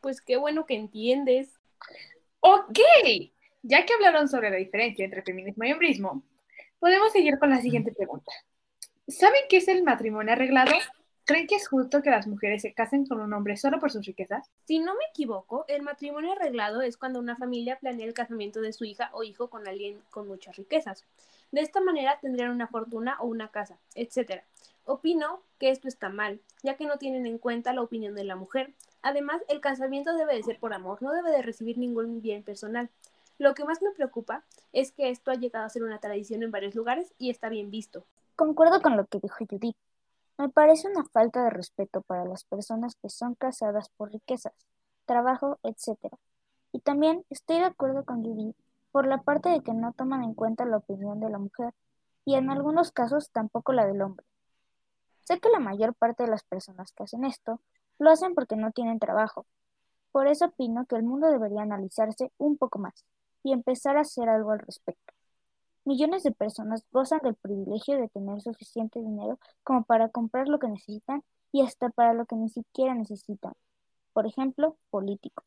Pues 0.00 0.22
qué 0.22 0.36
bueno 0.36 0.64
que 0.64 0.76
entiendes. 0.76 1.60
Ok, 2.40 2.78
ya 3.62 3.84
que 3.84 3.94
hablaron 3.94 4.28
sobre 4.28 4.50
la 4.50 4.56
diferencia 4.56 5.04
entre 5.04 5.22
feminismo 5.22 5.64
y 5.64 5.72
hombrismo, 5.72 6.22
podemos 6.78 7.12
seguir 7.12 7.38
con 7.38 7.50
la 7.50 7.60
siguiente 7.60 7.92
pregunta. 7.92 8.32
¿Saben 9.08 9.42
qué 9.48 9.58
es 9.58 9.68
el 9.68 9.82
matrimonio 9.82 10.32
arreglado? 10.32 10.72
¿Creen 11.24 11.46
que 11.46 11.56
es 11.56 11.68
justo 11.68 12.02
que 12.02 12.10
las 12.10 12.26
mujeres 12.26 12.62
se 12.62 12.72
casen 12.72 13.06
con 13.06 13.20
un 13.20 13.32
hombre 13.32 13.56
solo 13.56 13.78
por 13.78 13.92
sus 13.92 14.04
riquezas? 14.04 14.50
Si 14.64 14.78
no 14.78 14.94
me 14.94 15.04
equivoco, 15.10 15.64
el 15.68 15.82
matrimonio 15.82 16.32
arreglado 16.32 16.80
es 16.80 16.96
cuando 16.96 17.20
una 17.20 17.36
familia 17.36 17.78
planea 17.78 18.06
el 18.06 18.14
casamiento 18.14 18.60
de 18.60 18.72
su 18.72 18.84
hija 18.84 19.10
o 19.12 19.22
hijo 19.22 19.48
con 19.48 19.68
alguien 19.68 20.00
con 20.10 20.26
muchas 20.26 20.56
riquezas. 20.56 21.04
De 21.52 21.60
esta 21.60 21.80
manera 21.80 22.18
tendrían 22.20 22.50
una 22.50 22.66
fortuna 22.66 23.16
o 23.20 23.26
una 23.26 23.48
casa, 23.48 23.78
etc. 23.94 24.42
Opino 24.84 25.42
que 25.58 25.70
esto 25.70 25.86
está 25.88 26.08
mal, 26.08 26.40
ya 26.62 26.76
que 26.76 26.86
no 26.86 26.98
tienen 26.98 27.26
en 27.26 27.38
cuenta 27.38 27.72
la 27.74 27.82
opinión 27.82 28.14
de 28.14 28.24
la 28.24 28.36
mujer. 28.36 28.72
Además, 29.02 29.40
el 29.48 29.60
casamiento 29.60 30.16
debe 30.16 30.34
de 30.34 30.42
ser 30.42 30.58
por 30.58 30.72
amor, 30.72 31.02
no 31.02 31.12
debe 31.12 31.30
de 31.30 31.42
recibir 31.42 31.78
ningún 31.78 32.22
bien 32.22 32.42
personal. 32.42 32.88
Lo 33.40 33.54
que 33.54 33.64
más 33.64 33.80
me 33.80 33.90
preocupa 33.92 34.44
es 34.74 34.92
que 34.92 35.08
esto 35.08 35.30
ha 35.30 35.34
llegado 35.34 35.64
a 35.64 35.70
ser 35.70 35.82
una 35.82 35.98
tradición 35.98 36.42
en 36.42 36.50
varios 36.50 36.74
lugares 36.74 37.14
y 37.16 37.30
está 37.30 37.48
bien 37.48 37.70
visto. 37.70 38.04
Concuerdo 38.36 38.82
con 38.82 38.98
lo 38.98 39.06
que 39.06 39.18
dijo 39.18 39.46
Judith. 39.48 39.78
Me 40.36 40.50
parece 40.50 40.88
una 40.88 41.06
falta 41.06 41.44
de 41.44 41.48
respeto 41.48 42.02
para 42.02 42.26
las 42.26 42.44
personas 42.44 42.96
que 42.96 43.08
son 43.08 43.34
casadas 43.34 43.88
por 43.96 44.12
riquezas, 44.12 44.52
trabajo, 45.06 45.58
etc. 45.62 46.12
Y 46.70 46.80
también 46.80 47.24
estoy 47.30 47.60
de 47.60 47.64
acuerdo 47.64 48.04
con 48.04 48.22
Judith 48.22 48.54
por 48.92 49.06
la 49.06 49.22
parte 49.22 49.48
de 49.48 49.62
que 49.62 49.72
no 49.72 49.94
toman 49.94 50.22
en 50.22 50.34
cuenta 50.34 50.66
la 50.66 50.76
opinión 50.76 51.18
de 51.20 51.30
la 51.30 51.38
mujer 51.38 51.72
y 52.26 52.34
en 52.34 52.50
algunos 52.50 52.92
casos 52.92 53.30
tampoco 53.30 53.72
la 53.72 53.86
del 53.86 54.02
hombre. 54.02 54.26
Sé 55.24 55.40
que 55.40 55.48
la 55.48 55.60
mayor 55.60 55.94
parte 55.94 56.24
de 56.24 56.28
las 56.28 56.44
personas 56.44 56.92
que 56.92 57.04
hacen 57.04 57.24
esto 57.24 57.58
lo 57.98 58.10
hacen 58.10 58.34
porque 58.34 58.56
no 58.56 58.70
tienen 58.70 58.98
trabajo. 58.98 59.46
Por 60.12 60.26
eso 60.26 60.44
opino 60.44 60.84
que 60.84 60.96
el 60.96 61.04
mundo 61.04 61.28
debería 61.28 61.62
analizarse 61.62 62.32
un 62.36 62.58
poco 62.58 62.78
más 62.78 63.02
y 63.42 63.52
empezar 63.52 63.96
a 63.96 64.02
hacer 64.02 64.28
algo 64.28 64.52
al 64.52 64.60
respecto. 64.60 65.14
Millones 65.84 66.22
de 66.22 66.32
personas 66.32 66.84
gozan 66.92 67.20
del 67.22 67.34
privilegio 67.34 67.98
de 67.98 68.08
tener 68.08 68.40
suficiente 68.40 69.00
dinero 69.00 69.38
como 69.62 69.84
para 69.84 70.08
comprar 70.08 70.48
lo 70.48 70.58
que 70.58 70.68
necesitan 70.68 71.24
y 71.52 71.62
hasta 71.62 71.88
para 71.90 72.14
lo 72.14 72.26
que 72.26 72.36
ni 72.36 72.48
siquiera 72.48 72.94
necesitan. 72.94 73.54
Por 74.12 74.26
ejemplo, 74.26 74.76
políticos. 74.90 75.44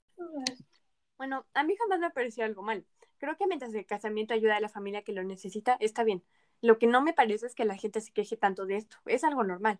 Bueno, 1.17 1.45
a 1.53 1.63
mí 1.63 1.75
jamás 1.77 1.99
me 1.99 2.09
pareció 2.09 2.45
algo 2.45 2.63
mal. 2.63 2.85
Creo 3.17 3.37
que 3.37 3.47
mientras 3.47 3.73
el 3.73 3.85
casamiento 3.85 4.33
ayuda 4.33 4.57
a 4.57 4.59
la 4.59 4.69
familia 4.69 5.03
que 5.03 5.13
lo 5.13 5.23
necesita, 5.23 5.77
está 5.79 6.03
bien. 6.03 6.23
Lo 6.61 6.79
que 6.79 6.87
no 6.87 7.01
me 7.01 7.13
parece 7.13 7.45
es 7.45 7.55
que 7.55 7.65
la 7.65 7.77
gente 7.77 8.01
se 8.01 8.11
queje 8.11 8.35
tanto 8.35 8.65
de 8.65 8.77
esto. 8.77 8.97
Es 9.05 9.23
algo 9.23 9.43
normal. 9.43 9.79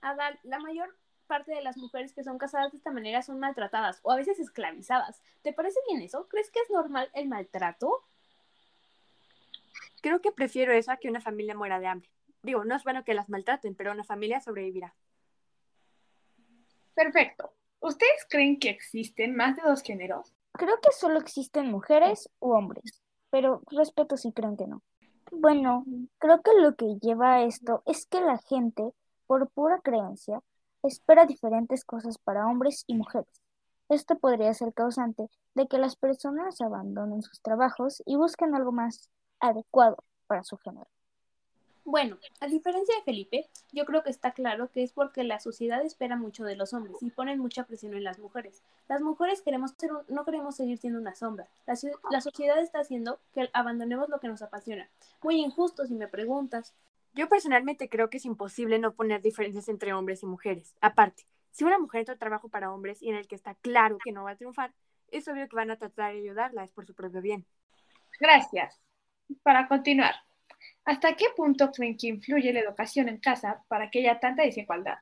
Adal, 0.00 0.38
la 0.44 0.58
mayor 0.60 0.96
parte 1.28 1.54
de 1.54 1.62
las 1.62 1.76
mujeres 1.76 2.12
que 2.12 2.24
son 2.24 2.38
casadas 2.38 2.72
de 2.72 2.78
esta 2.78 2.90
manera 2.90 3.22
son 3.22 3.38
maltratadas 3.38 4.00
o 4.02 4.10
a 4.10 4.16
veces 4.16 4.40
esclavizadas. 4.40 5.22
¿Te 5.42 5.52
parece 5.52 5.78
bien 5.88 6.02
eso? 6.02 6.26
¿Crees 6.28 6.50
que 6.50 6.58
es 6.58 6.70
normal 6.70 7.08
el 7.14 7.28
maltrato? 7.28 8.02
Creo 10.00 10.20
que 10.20 10.32
prefiero 10.32 10.72
eso 10.72 10.90
a 10.90 10.96
que 10.96 11.08
una 11.08 11.20
familia 11.20 11.54
muera 11.54 11.78
de 11.78 11.86
hambre. 11.86 12.10
Digo, 12.42 12.64
no 12.64 12.74
es 12.74 12.82
bueno 12.82 13.04
que 13.04 13.14
las 13.14 13.28
maltraten, 13.28 13.74
pero 13.76 13.92
una 13.92 14.04
familia 14.04 14.40
sobrevivirá. 14.40 14.94
Perfecto. 16.94 17.52
¿Ustedes 17.80 18.26
creen 18.28 18.58
que 18.58 18.70
existen 18.70 19.36
más 19.36 19.54
de 19.54 19.62
dos 19.62 19.82
géneros? 19.82 20.34
Creo 20.52 20.80
que 20.80 20.90
solo 20.92 21.20
existen 21.20 21.70
mujeres 21.70 22.28
u 22.40 22.50
hombres, 22.50 23.02
pero 23.30 23.62
respeto 23.70 24.16
si 24.16 24.32
creen 24.32 24.56
que 24.56 24.66
no. 24.66 24.82
Bueno, 25.30 25.84
creo 26.18 26.42
que 26.42 26.52
lo 26.60 26.74
que 26.74 26.96
lleva 27.00 27.34
a 27.34 27.42
esto 27.44 27.82
es 27.86 28.06
que 28.06 28.20
la 28.20 28.38
gente, 28.38 28.82
por 29.26 29.48
pura 29.50 29.80
creencia, 29.82 30.40
espera 30.82 31.26
diferentes 31.26 31.84
cosas 31.84 32.18
para 32.18 32.46
hombres 32.46 32.84
y 32.86 32.94
mujeres. 32.94 33.42
Esto 33.88 34.18
podría 34.18 34.52
ser 34.54 34.74
causante 34.74 35.28
de 35.54 35.66
que 35.66 35.78
las 35.78 35.96
personas 35.96 36.60
abandonen 36.60 37.22
sus 37.22 37.40
trabajos 37.40 38.02
y 38.04 38.16
busquen 38.16 38.54
algo 38.54 38.72
más 38.72 39.10
adecuado 39.40 39.96
para 40.26 40.44
su 40.44 40.58
género. 40.58 40.88
Bueno, 41.90 42.18
a 42.40 42.46
diferencia 42.48 42.94
de 42.96 43.02
Felipe, 43.02 43.48
yo 43.72 43.86
creo 43.86 44.02
que 44.02 44.10
está 44.10 44.32
claro 44.32 44.70
que 44.70 44.82
es 44.82 44.92
porque 44.92 45.24
la 45.24 45.40
sociedad 45.40 45.82
espera 45.82 46.16
mucho 46.16 46.44
de 46.44 46.54
los 46.54 46.74
hombres 46.74 46.98
y 47.00 47.10
ponen 47.10 47.38
mucha 47.38 47.64
presión 47.64 47.94
en 47.94 48.04
las 48.04 48.18
mujeres. 48.18 48.62
Las 48.88 49.00
mujeres 49.00 49.40
queremos 49.40 49.70
ser 49.78 49.92
no 50.06 50.24
queremos 50.26 50.54
seguir 50.54 50.76
siendo 50.76 51.00
una 51.00 51.14
sombra. 51.14 51.48
La 51.66 52.20
sociedad 52.20 52.58
está 52.58 52.80
haciendo 52.80 53.20
que 53.32 53.48
abandonemos 53.54 54.10
lo 54.10 54.20
que 54.20 54.28
nos 54.28 54.42
apasiona. 54.42 54.86
Muy 55.22 55.36
injusto 55.36 55.86
si 55.86 55.94
me 55.94 56.08
preguntas. 56.08 56.74
Yo 57.18 57.28
personalmente 57.28 57.88
creo 57.88 58.10
que 58.10 58.18
es 58.18 58.24
imposible 58.24 58.78
no 58.78 58.94
poner 58.94 59.20
diferencias 59.20 59.68
entre 59.68 59.92
hombres 59.92 60.22
y 60.22 60.26
mujeres. 60.26 60.76
Aparte, 60.80 61.26
si 61.50 61.64
una 61.64 61.76
mujer 61.76 62.02
entra 62.02 62.14
a 62.14 62.18
trabajo 62.18 62.48
para 62.48 62.72
hombres 62.72 63.02
y 63.02 63.08
en 63.08 63.16
el 63.16 63.26
que 63.26 63.34
está 63.34 63.56
claro 63.56 63.98
que 64.04 64.12
no 64.12 64.22
va 64.22 64.30
a 64.30 64.36
triunfar, 64.36 64.72
es 65.08 65.26
obvio 65.26 65.48
que 65.48 65.56
van 65.56 65.72
a 65.72 65.76
tratar 65.76 66.12
de 66.12 66.20
ayudarla, 66.20 66.62
es 66.62 66.70
por 66.70 66.86
su 66.86 66.94
propio 66.94 67.20
bien. 67.20 67.44
Gracias. 68.20 68.80
Para 69.42 69.66
continuar, 69.66 70.14
¿hasta 70.84 71.16
qué 71.16 71.24
punto 71.36 71.72
creen 71.72 71.96
que 71.96 72.06
influye 72.06 72.52
la 72.52 72.60
educación 72.60 73.08
en 73.08 73.18
casa 73.18 73.64
para 73.66 73.90
que 73.90 73.98
haya 73.98 74.20
tanta 74.20 74.44
desigualdad? 74.44 74.98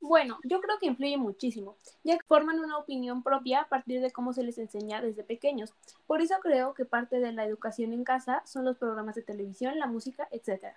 Bueno, 0.00 0.38
yo 0.44 0.60
creo 0.60 0.78
que 0.78 0.86
influye 0.86 1.16
muchísimo, 1.16 1.78
ya 2.04 2.18
que 2.18 2.26
forman 2.28 2.60
una 2.60 2.76
opinión 2.76 3.22
propia 3.22 3.62
a 3.62 3.68
partir 3.70 4.02
de 4.02 4.10
cómo 4.10 4.34
se 4.34 4.42
les 4.42 4.58
enseña 4.58 5.00
desde 5.00 5.24
pequeños. 5.24 5.72
Por 6.06 6.20
eso 6.20 6.34
creo 6.42 6.74
que 6.74 6.84
parte 6.84 7.20
de 7.20 7.32
la 7.32 7.46
educación 7.46 7.94
en 7.94 8.04
casa 8.04 8.42
son 8.44 8.66
los 8.66 8.76
programas 8.76 9.14
de 9.14 9.22
televisión, 9.22 9.78
la 9.78 9.86
música, 9.86 10.28
etc. 10.30 10.76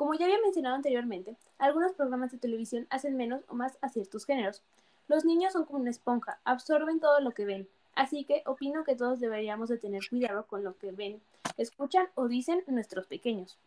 Como 0.00 0.14
ya 0.14 0.24
había 0.24 0.40
mencionado 0.40 0.76
anteriormente, 0.76 1.36
algunos 1.58 1.92
programas 1.92 2.32
de 2.32 2.38
televisión 2.38 2.86
hacen 2.88 3.18
menos 3.18 3.42
o 3.48 3.54
más 3.54 3.76
a 3.82 3.90
ciertos 3.90 4.24
géneros. 4.24 4.62
Los 5.08 5.26
niños 5.26 5.52
son 5.52 5.66
como 5.66 5.80
una 5.80 5.90
esponja, 5.90 6.40
absorben 6.44 7.00
todo 7.00 7.20
lo 7.20 7.32
que 7.32 7.44
ven, 7.44 7.68
Así 7.94 8.24
que 8.24 8.42
opino 8.46 8.82
que 8.82 8.96
todos 8.96 9.20
deberíamos 9.20 9.68
de 9.68 9.76
tener 9.76 10.00
cuidado 10.08 10.46
con 10.46 10.64
lo 10.64 10.74
que 10.78 10.90
ven, 10.90 11.20
escuchan 11.58 12.08
o 12.14 12.28
dicen 12.28 12.64
nuestros 12.68 13.08
pequeños. 13.08 13.58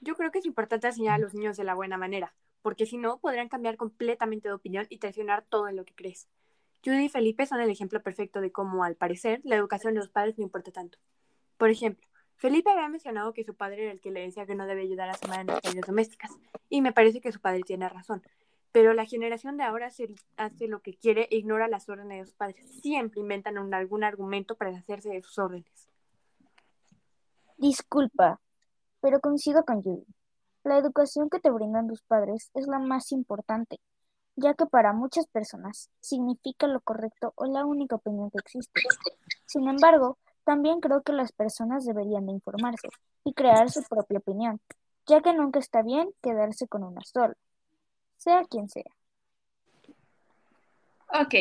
Yo 0.00 0.14
creo 0.14 0.30
que 0.30 0.38
es 0.38 0.46
importante 0.46 0.86
enseñar 0.86 1.14
a 1.14 1.18
los 1.18 1.34
niños 1.34 1.56
de 1.56 1.64
la 1.64 1.74
buena 1.74 1.96
manera, 1.96 2.32
porque 2.62 2.86
si 2.86 2.96
no, 2.96 3.18
podrán 3.18 3.48
cambiar 3.48 3.76
completamente 3.76 4.46
de 4.46 4.54
opinión 4.54 4.86
y 4.88 4.98
traicionar 4.98 5.42
todo 5.48 5.66
en 5.66 5.74
lo 5.74 5.84
que 5.84 5.96
crees. 5.96 6.28
Judy 6.84 7.06
y 7.06 7.08
Felipe 7.08 7.44
son 7.44 7.60
el 7.60 7.70
ejemplo 7.70 8.00
perfecto 8.00 8.40
de 8.40 8.52
cómo, 8.52 8.84
al 8.84 8.94
parecer, 8.94 9.40
la 9.42 9.56
educación 9.56 9.94
de 9.94 9.98
los 9.98 10.10
padres 10.10 10.38
no 10.38 10.44
importa 10.44 10.70
tanto. 10.70 10.96
Por 11.58 11.70
ejemplo, 11.70 12.06
Felipe 12.40 12.70
había 12.70 12.88
mencionado 12.88 13.34
que 13.34 13.44
su 13.44 13.54
padre 13.54 13.82
era 13.82 13.92
el 13.92 14.00
que 14.00 14.10
le 14.10 14.22
decía 14.22 14.46
que 14.46 14.54
no 14.54 14.66
debe 14.66 14.80
ayudar 14.80 15.10
a 15.10 15.14
su 15.14 15.28
madre 15.28 15.42
en 15.42 15.46
las 15.48 15.60
tareas 15.60 15.86
domésticas, 15.86 16.30
y 16.70 16.80
me 16.80 16.90
parece 16.90 17.20
que 17.20 17.32
su 17.32 17.38
padre 17.38 17.60
tiene 17.66 17.86
razón, 17.86 18.22
pero 18.72 18.94
la 18.94 19.04
generación 19.04 19.58
de 19.58 19.64
ahora 19.64 19.90
se 19.90 20.14
hace 20.38 20.66
lo 20.66 20.80
que 20.80 20.94
quiere 20.94 21.28
e 21.30 21.36
ignora 21.36 21.68
las 21.68 21.90
órdenes 21.90 22.18
de 22.18 22.24
sus 22.24 22.34
padres. 22.34 22.80
Siempre 22.80 23.20
inventan 23.20 23.58
algún 23.74 24.04
argumento 24.04 24.54
para 24.54 24.70
deshacerse 24.70 25.10
de 25.10 25.20
sus 25.20 25.38
órdenes. 25.38 25.90
Disculpa, 27.58 28.40
pero 29.02 29.20
coincido 29.20 29.62
con 29.66 29.82
Judy. 29.82 30.06
La 30.64 30.78
educación 30.78 31.28
que 31.28 31.40
te 31.40 31.50
brindan 31.50 31.88
tus 31.88 32.00
padres 32.00 32.50
es 32.54 32.66
la 32.66 32.78
más 32.78 33.12
importante, 33.12 33.80
ya 34.36 34.54
que 34.54 34.64
para 34.64 34.94
muchas 34.94 35.26
personas 35.26 35.90
significa 36.00 36.66
lo 36.68 36.80
correcto 36.80 37.34
o 37.36 37.44
la 37.44 37.66
única 37.66 37.96
opinión 37.96 38.30
que 38.30 38.38
existe. 38.38 38.80
Sin 39.44 39.68
embargo, 39.68 40.16
también 40.50 40.80
creo 40.80 41.02
que 41.02 41.12
las 41.12 41.30
personas 41.30 41.84
deberían 41.84 42.26
de 42.26 42.32
informarse 42.32 42.88
y 43.24 43.34
crear 43.34 43.70
su 43.70 43.84
propia 43.84 44.18
opinión, 44.18 44.60
ya 45.06 45.20
que 45.20 45.32
nunca 45.32 45.60
está 45.60 45.80
bien 45.82 46.10
quedarse 46.20 46.66
con 46.66 46.82
una 46.82 47.02
sola 47.04 47.36
sea 48.16 48.42
quien 48.50 48.68
sea. 48.68 48.90
Ok, 51.06 51.34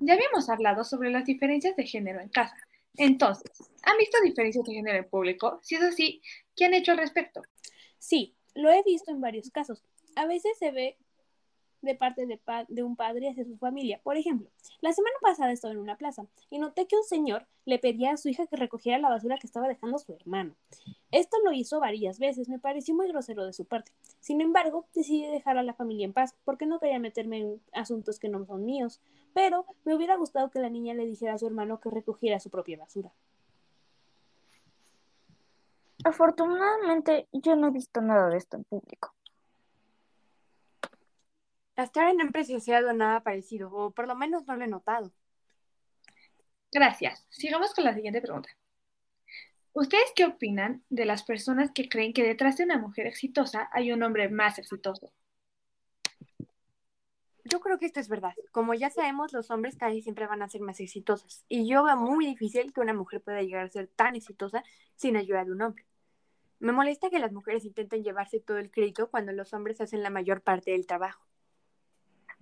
ya 0.00 0.14
habíamos 0.14 0.48
hablado 0.48 0.82
sobre 0.82 1.12
las 1.12 1.24
diferencias 1.24 1.76
de 1.76 1.86
género 1.86 2.20
en 2.20 2.30
casa. 2.30 2.56
Entonces, 2.96 3.48
¿han 3.84 3.96
visto 3.96 4.18
diferencias 4.24 4.64
de 4.64 4.74
género 4.74 4.98
en 4.98 5.08
público? 5.08 5.60
Si 5.62 5.76
es 5.76 5.82
así, 5.82 6.20
¿qué 6.56 6.64
han 6.64 6.74
hecho 6.74 6.90
al 6.90 6.98
respecto? 6.98 7.42
Sí, 8.00 8.34
lo 8.56 8.72
he 8.72 8.82
visto 8.82 9.12
en 9.12 9.20
varios 9.20 9.50
casos. 9.50 9.84
A 10.16 10.26
veces 10.26 10.58
se 10.58 10.72
ve 10.72 10.96
de 11.82 11.94
parte 11.94 12.26
de, 12.26 12.40
de, 12.68 12.82
un 12.82 12.96
padre 12.96 13.30
hacia 13.30 13.44
su 13.44 13.56
familia. 13.56 14.00
Por 14.02 14.16
ejemplo, 14.16 14.48
la 14.80 14.92
semana 14.92 15.16
pasada 15.20 15.52
estaba 15.52 15.72
en 15.72 15.80
una 15.80 15.96
plaza 15.96 16.26
y 16.50 16.58
noté 16.58 16.86
que 16.86 16.96
un 16.96 17.04
señor 17.04 17.46
le 17.64 17.78
pedía 17.78 18.12
a 18.12 18.16
su 18.16 18.28
hija 18.28 18.46
que 18.46 18.56
recogiera 18.56 18.98
la 18.98 19.08
basura 19.08 19.38
que 19.38 19.46
estaba 19.46 19.68
dejando 19.68 19.98
su 19.98 20.12
hermano. 20.12 20.54
Esto 21.10 21.36
lo 21.44 21.52
hizo 21.52 21.80
varias 21.80 22.18
veces, 22.18 22.48
me 22.48 22.58
pareció 22.58 22.94
muy 22.94 23.08
grosero 23.08 23.44
de 23.44 23.52
su 23.52 23.64
parte. 23.64 23.92
Sin 24.20 24.40
embargo, 24.40 24.86
decidí 24.94 25.26
dejar 25.26 25.58
a 25.58 25.62
la 25.62 25.74
familia 25.74 26.04
en 26.04 26.12
paz 26.12 26.34
porque 26.44 26.66
no 26.66 26.80
quería 26.80 26.98
meterme 26.98 27.38
en 27.38 27.60
asuntos 27.72 28.18
que 28.18 28.28
no 28.28 28.44
son 28.44 28.64
míos. 28.64 29.00
pero 29.34 29.66
me 29.84 29.94
hubiera 29.94 30.16
gustado 30.16 30.50
que 30.50 30.58
la 30.58 30.68
niña 30.68 30.94
le 30.94 31.06
dijera 31.06 31.34
a 31.34 31.38
su 31.38 31.46
hermano 31.46 31.80
que 31.80 31.90
recogiera 31.90 32.40
su 32.40 32.50
propia 32.50 32.78
basura. 32.78 33.12
Afortunadamente, 36.04 37.28
yo 37.32 37.56
no 37.56 37.68
he 37.68 37.70
visto 37.70 38.00
nada 38.00 38.28
de 38.28 38.36
esto 38.36 38.56
en 38.56 38.64
público. 38.64 39.12
Hasta 41.78 42.00
ahora 42.00 42.12
no 42.12 42.24
he 42.24 42.32
presenciado 42.32 42.92
nada 42.92 43.22
parecido, 43.22 43.72
o 43.72 43.92
por 43.92 44.08
lo 44.08 44.16
menos 44.16 44.44
no 44.48 44.56
lo 44.56 44.64
he 44.64 44.66
notado. 44.66 45.12
Gracias. 46.72 47.24
Sigamos 47.30 47.72
con 47.72 47.84
la 47.84 47.94
siguiente 47.94 48.20
pregunta. 48.20 48.48
¿Ustedes 49.74 50.10
qué 50.16 50.24
opinan 50.24 50.82
de 50.88 51.04
las 51.04 51.22
personas 51.22 51.70
que 51.70 51.88
creen 51.88 52.12
que 52.12 52.24
detrás 52.24 52.56
de 52.56 52.64
una 52.64 52.78
mujer 52.78 53.06
exitosa 53.06 53.70
hay 53.72 53.92
un 53.92 54.02
hombre 54.02 54.28
más 54.28 54.58
exitoso? 54.58 55.12
Yo 57.44 57.60
creo 57.60 57.78
que 57.78 57.86
esto 57.86 58.00
es 58.00 58.08
verdad. 58.08 58.34
Como 58.50 58.74
ya 58.74 58.90
sabemos, 58.90 59.32
los 59.32 59.48
hombres 59.52 59.76
casi 59.76 60.02
siempre 60.02 60.26
van 60.26 60.42
a 60.42 60.48
ser 60.48 60.62
más 60.62 60.80
exitosos. 60.80 61.44
Y 61.48 61.68
yo 61.68 61.84
veo 61.84 61.96
muy 61.96 62.26
difícil 62.26 62.72
que 62.72 62.80
una 62.80 62.92
mujer 62.92 63.20
pueda 63.20 63.40
llegar 63.40 63.64
a 63.64 63.68
ser 63.68 63.86
tan 63.86 64.16
exitosa 64.16 64.64
sin 64.96 65.16
ayuda 65.16 65.44
de 65.44 65.52
un 65.52 65.62
hombre. 65.62 65.86
Me 66.58 66.72
molesta 66.72 67.08
que 67.08 67.20
las 67.20 67.30
mujeres 67.30 67.64
intenten 67.64 68.02
llevarse 68.02 68.40
todo 68.40 68.58
el 68.58 68.72
crédito 68.72 69.12
cuando 69.12 69.30
los 69.30 69.54
hombres 69.54 69.80
hacen 69.80 70.02
la 70.02 70.10
mayor 70.10 70.42
parte 70.42 70.72
del 70.72 70.84
trabajo. 70.84 71.27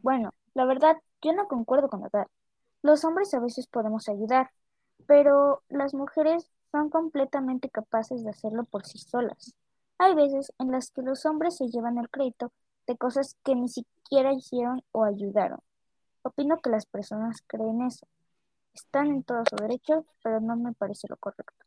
Bueno, 0.07 0.33
la 0.55 0.65
verdad, 0.67 0.99
yo 1.21 1.33
no 1.33 1.49
concuerdo 1.49 1.89
con 1.89 2.01
la 2.01 2.29
Los 2.81 3.05
hombres 3.05 3.35
a 3.35 3.41
veces 3.41 3.67
podemos 3.67 4.09
ayudar, 4.09 4.53
pero 5.09 5.65
las 5.69 5.95
mujeres 5.95 6.49
son 6.71 6.91
completamente 6.91 7.69
capaces 7.69 8.23
de 8.23 8.31
hacerlo 8.31 8.63
por 8.63 8.87
sí 8.87 8.99
solas. 8.99 9.57
Hay 9.99 10.15
veces 10.15 10.53
en 10.61 10.71
las 10.71 10.93
que 10.93 11.03
los 11.03 11.27
hombres 11.27 11.57
se 11.57 11.67
llevan 11.67 11.99
el 11.99 12.09
crédito 12.09 12.53
de 12.87 12.97
cosas 12.97 13.35
que 13.43 13.57
ni 13.57 13.69
siquiera 13.69 14.33
hicieron 14.33 14.81
o 14.93 15.03
ayudaron. 15.03 15.59
Opino 16.23 16.59
que 16.59 16.71
las 16.71 16.87
personas 16.87 17.43
creen 17.49 17.83
eso. 17.83 18.07
Están 18.75 19.09
en 19.09 19.25
todo 19.25 19.43
su 19.51 19.57
derecho, 19.57 20.05
pero 20.23 20.41
no 20.41 20.55
me 20.55 20.73
parece 20.73 21.09
lo 21.09 21.17
correcto. 21.17 21.65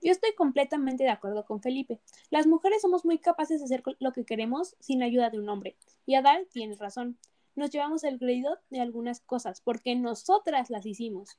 Yo 0.00 0.12
estoy 0.12 0.36
completamente 0.36 1.02
de 1.02 1.10
acuerdo 1.10 1.44
con 1.44 1.60
Felipe. 1.60 1.98
Las 2.30 2.46
mujeres 2.46 2.80
somos 2.80 3.04
muy 3.04 3.18
capaces 3.18 3.58
de 3.58 3.64
hacer 3.64 3.82
lo 3.98 4.12
que 4.12 4.24
queremos 4.24 4.76
sin 4.78 5.02
ayuda 5.02 5.30
de 5.30 5.40
un 5.40 5.48
hombre. 5.48 5.76
Y 6.06 6.14
Adal 6.14 6.46
tiene 6.52 6.76
razón. 6.76 7.18
Nos 7.54 7.70
llevamos 7.70 8.04
el 8.04 8.18
crédito 8.18 8.58
de 8.70 8.80
algunas 8.80 9.20
cosas 9.20 9.60
porque 9.60 9.94
nosotras 9.96 10.70
las 10.70 10.86
hicimos. 10.86 11.38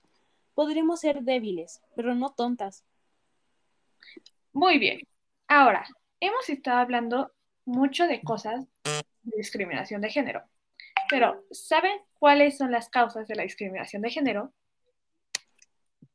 Podremos 0.53 0.99
ser 0.99 1.21
débiles, 1.21 1.81
pero 1.95 2.13
no 2.15 2.33
tontas. 2.33 2.83
Muy 4.53 4.79
bien. 4.79 5.01
Ahora, 5.47 5.85
hemos 6.19 6.49
estado 6.49 6.79
hablando 6.79 7.31
mucho 7.65 8.07
de 8.07 8.21
cosas 8.21 8.65
de 8.83 9.37
discriminación 9.37 10.01
de 10.01 10.09
género. 10.09 10.43
Pero, 11.09 11.43
¿saben 11.51 11.97
cuáles 12.19 12.57
son 12.57 12.71
las 12.71 12.89
causas 12.89 13.27
de 13.27 13.35
la 13.35 13.43
discriminación 13.43 14.01
de 14.01 14.09
género? 14.09 14.53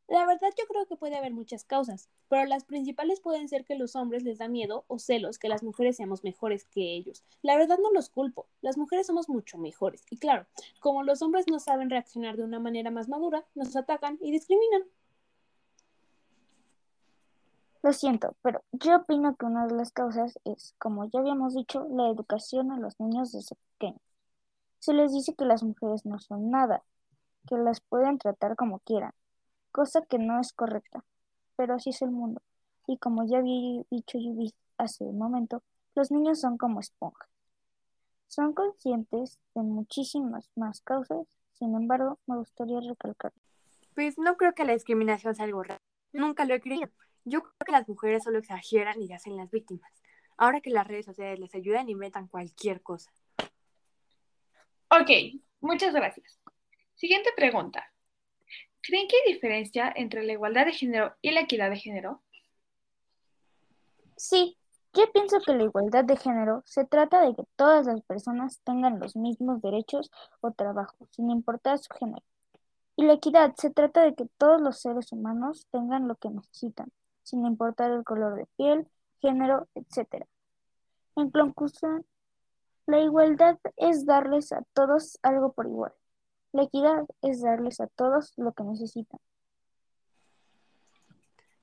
La 0.09 0.25
verdad 0.25 0.51
yo 0.57 0.65
creo 0.69 0.87
que 0.87 0.97
puede 0.97 1.17
haber 1.17 1.33
muchas 1.33 1.65
causas, 1.65 2.09
pero 2.29 2.45
las 2.45 2.65
principales 2.65 3.21
pueden 3.21 3.49
ser 3.49 3.65
que 3.65 3.75
los 3.75 3.97
hombres 3.97 4.23
les 4.23 4.39
da 4.39 4.47
miedo 4.47 4.85
o 4.87 5.01
celos 5.01 5.39
que 5.39 5.49
las 5.49 5.65
mujeres 5.65 5.97
seamos 5.97 6.23
mejores 6.23 6.65
que 6.65 6.95
ellos. 6.95 7.25
La 7.43 7.57
verdad 7.57 7.79
no 7.83 7.91
los 7.91 8.09
culpo, 8.09 8.47
las 8.61 8.79
mujeres 8.79 9.09
somos 9.09 9.29
mucho 9.29 9.59
mejores. 9.59 10.05
Y 10.11 10.19
claro, 10.19 10.47
como 10.79 11.03
los 11.03 11.23
hombres 11.23 11.47
no 11.51 11.59
saben 11.59 11.91
reaccionar 11.91 12.37
de 12.37 12.45
una 12.45 12.61
manera 12.61 12.93
más 12.93 13.09
madura, 13.09 13.45
nos 13.57 13.75
atacan 13.75 14.17
y 14.21 14.31
discriminan. 14.31 14.85
Lo 17.83 17.93
siento, 17.93 18.37
pero 18.43 18.63
yo 18.73 18.97
opino 18.97 19.37
que 19.37 19.47
una 19.47 19.67
de 19.67 19.75
las 19.75 19.91
causas 19.91 20.39
es, 20.45 20.75
como 20.79 21.05
ya 21.07 21.19
habíamos 21.19 21.55
dicho, 21.55 21.87
la 21.91 22.09
educación 22.09 22.71
a 22.71 22.79
los 22.79 22.99
niños 23.01 23.33
desde 23.33 23.57
pequeños. 23.73 24.01
Se 24.79 24.93
les 24.93 25.13
dice 25.13 25.35
que 25.35 25.45
las 25.45 25.65
mujeres 25.65 26.07
no 26.07 26.21
son 26.21 26.51
nada, 26.51 26.85
que 27.49 27.57
las 27.57 27.81
pueden 27.81 28.19
tratar 28.19 28.57
como 28.57 28.81
quieran, 28.81 29.13
cosa 29.77 30.07
que 30.09 30.19
no 30.19 30.41
es 30.41 30.55
correcta, 30.55 31.05
pero 31.55 31.75
así 31.75 31.91
es 31.91 32.01
el 32.01 32.11
mundo. 32.11 32.41
Y 32.87 32.97
como 32.97 33.29
ya 33.29 33.37
había 33.37 33.83
dicho 33.91 34.17
Yubi 34.17 34.55
hace 34.79 35.05
un 35.05 35.19
momento, 35.19 35.63
los 35.95 36.11
niños 36.11 36.41
son 36.41 36.57
como 36.57 36.81
esponjas. 36.81 37.29
Son 38.27 38.55
conscientes 38.55 39.39
de 39.55 39.61
muchísimas 39.61 40.51
más 40.57 40.81
causas, 40.81 41.27
sin 41.59 41.75
embargo, 41.75 42.19
me 42.27 42.39
gustaría 42.39 42.81
recalcar. 42.81 43.35
Pues 43.95 44.17
no 44.17 44.39
creo 44.39 44.55
que 44.55 44.65
la 44.65 44.73
discriminación 44.73 45.35
sea 45.35 45.45
algo 45.45 45.63
raro. 45.63 45.83
Nunca 46.11 46.47
lo 46.47 46.55
he 46.55 46.61
creído. 46.63 46.89
Yo 47.27 47.43
creo 47.43 47.67
que 47.67 47.73
las 47.73 47.87
mujeres 47.87 48.25
solo 48.25 48.39
exageran 48.39 49.03
y 49.03 49.13
hacen 49.13 49.37
las 49.37 49.51
víctimas. 49.51 49.93
Ahora 50.39 50.63
que 50.63 50.71
las 50.71 50.87
redes 50.87 51.05
sociales 51.05 51.39
les 51.39 51.55
ayudan, 51.55 51.91
inventan 51.91 52.29
cualquier 52.29 52.81
cosa. 52.81 53.11
Ok, 54.89 55.11
muchas 55.61 55.93
gracias. 55.93 56.41
Siguiente 56.95 57.29
pregunta. 57.37 57.85
¿Creen 58.87 59.09
que 59.09 59.17
hay 59.17 59.33
diferencia 59.33 59.93
entre 59.97 60.23
la 60.23 60.33
igualdad 60.33 60.67
de 60.67 60.73
género 60.73 61.13
y 61.21 61.33
la 61.33 61.41
equidad 61.41 61.71
de 61.71 61.77
género? 61.77 62.23
Sí, 64.17 64.57
yo 64.95 65.11
pienso 65.13 65.41
que 65.41 65.55
la 65.55 65.65
igualdad 65.65 66.05
de 66.05 66.17
género 66.17 66.63
se 66.67 66.85
trata 66.85 67.21
de 67.21 67.35
que 67.35 67.43
todas 67.57 67.87
las 67.87 68.01
personas 68.03 68.61
tengan 68.63 69.01
los 69.01 69.17
mismos 69.17 69.61
derechos 69.61 70.13
o 70.41 70.53
trabajo, 70.53 70.95
sin 71.11 71.31
importar 71.31 71.79
su 71.79 71.93
género. 71.95 72.23
Y 72.95 73.05
la 73.05 73.15
equidad 73.15 73.55
se 73.57 73.71
trata 73.71 74.05
de 74.05 74.15
que 74.15 74.27
todos 74.39 74.61
los 74.61 74.81
seres 74.81 75.11
humanos 75.11 75.67
tengan 75.73 76.07
lo 76.07 76.15
que 76.15 76.31
necesitan, 76.31 76.93
sin 77.25 77.45
importar 77.45 77.91
el 77.91 78.05
color 78.05 78.37
de 78.37 78.47
piel, 78.57 78.87
género, 79.21 79.67
etc. 79.75 80.27
En 81.17 81.31
conclusión, 81.31 82.07
la 82.87 83.01
igualdad 83.01 83.59
es 83.77 84.07
darles 84.07 84.53
a 84.53 84.63
todos 84.75 85.19
algo 85.23 85.53
por 85.53 85.67
igual. 85.67 85.93
La 86.57 86.63
equidad 86.63 87.05
es 87.21 87.43
darles 87.43 87.83
a 87.83 87.87
todos 87.87 88.33
lo 88.39 88.55
que 88.55 88.65
necesitan. 88.65 89.21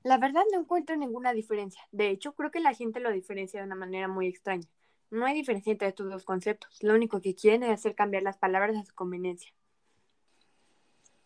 La 0.04 0.18
verdad 0.18 0.44
no 0.52 0.60
encuentro 0.60 0.94
ninguna 0.94 1.32
diferencia. 1.32 1.82
De 1.90 2.10
hecho, 2.10 2.32
creo 2.34 2.52
que 2.52 2.60
la 2.60 2.74
gente 2.74 3.00
lo 3.00 3.10
diferencia 3.10 3.58
de 3.58 3.66
una 3.66 3.74
manera 3.74 4.06
muy 4.06 4.28
extraña. 4.28 4.68
No 5.10 5.26
hay 5.26 5.34
diferencia 5.34 5.72
entre 5.72 5.88
estos 5.88 6.08
dos 6.08 6.24
conceptos. 6.24 6.80
Lo 6.80 6.94
único 6.94 7.20
que 7.20 7.34
quieren 7.34 7.64
es 7.64 7.70
hacer 7.70 7.96
cambiar 7.96 8.22
las 8.22 8.38
palabras 8.38 8.76
a 8.76 8.84
su 8.84 8.94
conveniencia. 8.94 9.52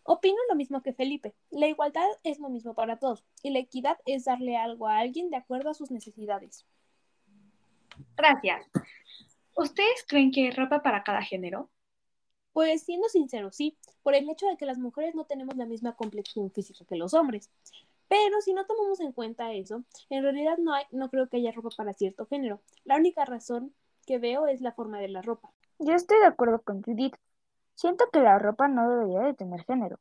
Opino 0.01 0.39
lo 0.49 0.55
mismo 0.55 0.81
que 0.81 0.93
Felipe. 0.93 1.35
La 1.51 1.67
igualdad 1.67 2.07
es 2.23 2.39
lo 2.39 2.49
mismo 2.49 2.73
para 2.73 2.97
todos 2.97 3.23
y 3.43 3.51
la 3.51 3.59
equidad 3.59 3.99
es 4.07 4.25
darle 4.25 4.57
algo 4.57 4.87
a 4.87 4.97
alguien 4.97 5.29
de 5.29 5.37
acuerdo 5.37 5.69
a 5.69 5.75
sus 5.75 5.91
necesidades. 5.91 6.65
Gracias. 8.17 8.65
¿Ustedes 9.55 10.05
creen 10.07 10.31
que 10.31 10.45
hay 10.45 10.51
ropa 10.53 10.81
para 10.81 11.03
cada 11.03 11.21
género? 11.21 11.69
Pues 12.53 12.83
siendo 12.83 13.07
sincero, 13.09 13.51
sí, 13.51 13.77
por 14.03 14.15
el 14.15 14.29
hecho 14.29 14.47
de 14.47 14.57
que 14.57 14.65
las 14.65 14.77
mujeres 14.77 15.15
no 15.15 15.25
tenemos 15.25 15.55
la 15.55 15.65
misma 15.65 15.95
complexión 15.95 16.51
física 16.51 16.85
que 16.85 16.95
los 16.95 17.13
hombres. 17.13 17.49
Pero 18.07 18.41
si 18.41 18.53
no 18.53 18.65
tomamos 18.65 18.99
en 18.99 19.11
cuenta 19.11 19.53
eso, 19.53 19.83
en 20.09 20.23
realidad 20.23 20.57
no, 20.57 20.73
hay, 20.73 20.85
no 20.91 21.09
creo 21.09 21.27
que 21.27 21.37
haya 21.37 21.51
ropa 21.51 21.69
para 21.77 21.93
cierto 21.93 22.25
género. 22.25 22.59
La 22.83 22.95
única 22.97 23.23
razón 23.23 23.73
que 24.05 24.17
veo 24.17 24.47
es 24.47 24.61
la 24.61 24.71
forma 24.71 24.99
de 24.99 25.09
la 25.09 25.21
ropa. 25.21 25.51
Yo 25.77 25.93
estoy 25.93 26.19
de 26.19 26.25
acuerdo 26.25 26.61
con 26.61 26.81
Judith. 26.81 27.15
Siento 27.75 28.05
que 28.11 28.19
la 28.19 28.39
ropa 28.39 28.67
no 28.67 28.89
debería 28.89 29.21
de 29.21 29.35
tener 29.35 29.63
género. 29.63 29.99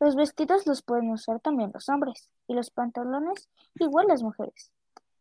Los 0.00 0.16
vestidos 0.16 0.66
los 0.66 0.82
pueden 0.82 1.10
usar 1.10 1.40
también 1.40 1.70
los 1.74 1.90
hombres 1.90 2.30
y 2.48 2.54
los 2.54 2.70
pantalones 2.70 3.50
igual 3.74 4.06
las 4.08 4.22
mujeres. 4.22 4.72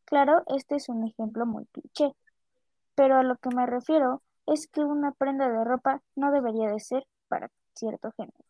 Claro, 0.05 0.43
este 0.47 0.77
es 0.77 0.87
un 0.87 1.05
ejemplo 1.05 1.45
muy 1.45 1.65
cliché, 1.65 2.15
pero 2.95 3.17
a 3.17 3.23
lo 3.23 3.35
que 3.35 3.49
me 3.53 3.65
refiero 3.65 4.23
es 4.53 4.67
que 4.67 4.81
una 4.81 5.11
prenda 5.11 5.49
de 5.49 5.63
ropa 5.63 6.01
no 6.15 6.31
debería 6.31 6.69
de 6.69 6.79
ser 6.79 7.05
para 7.27 7.51
cierto 7.75 8.11
género. 8.11 8.45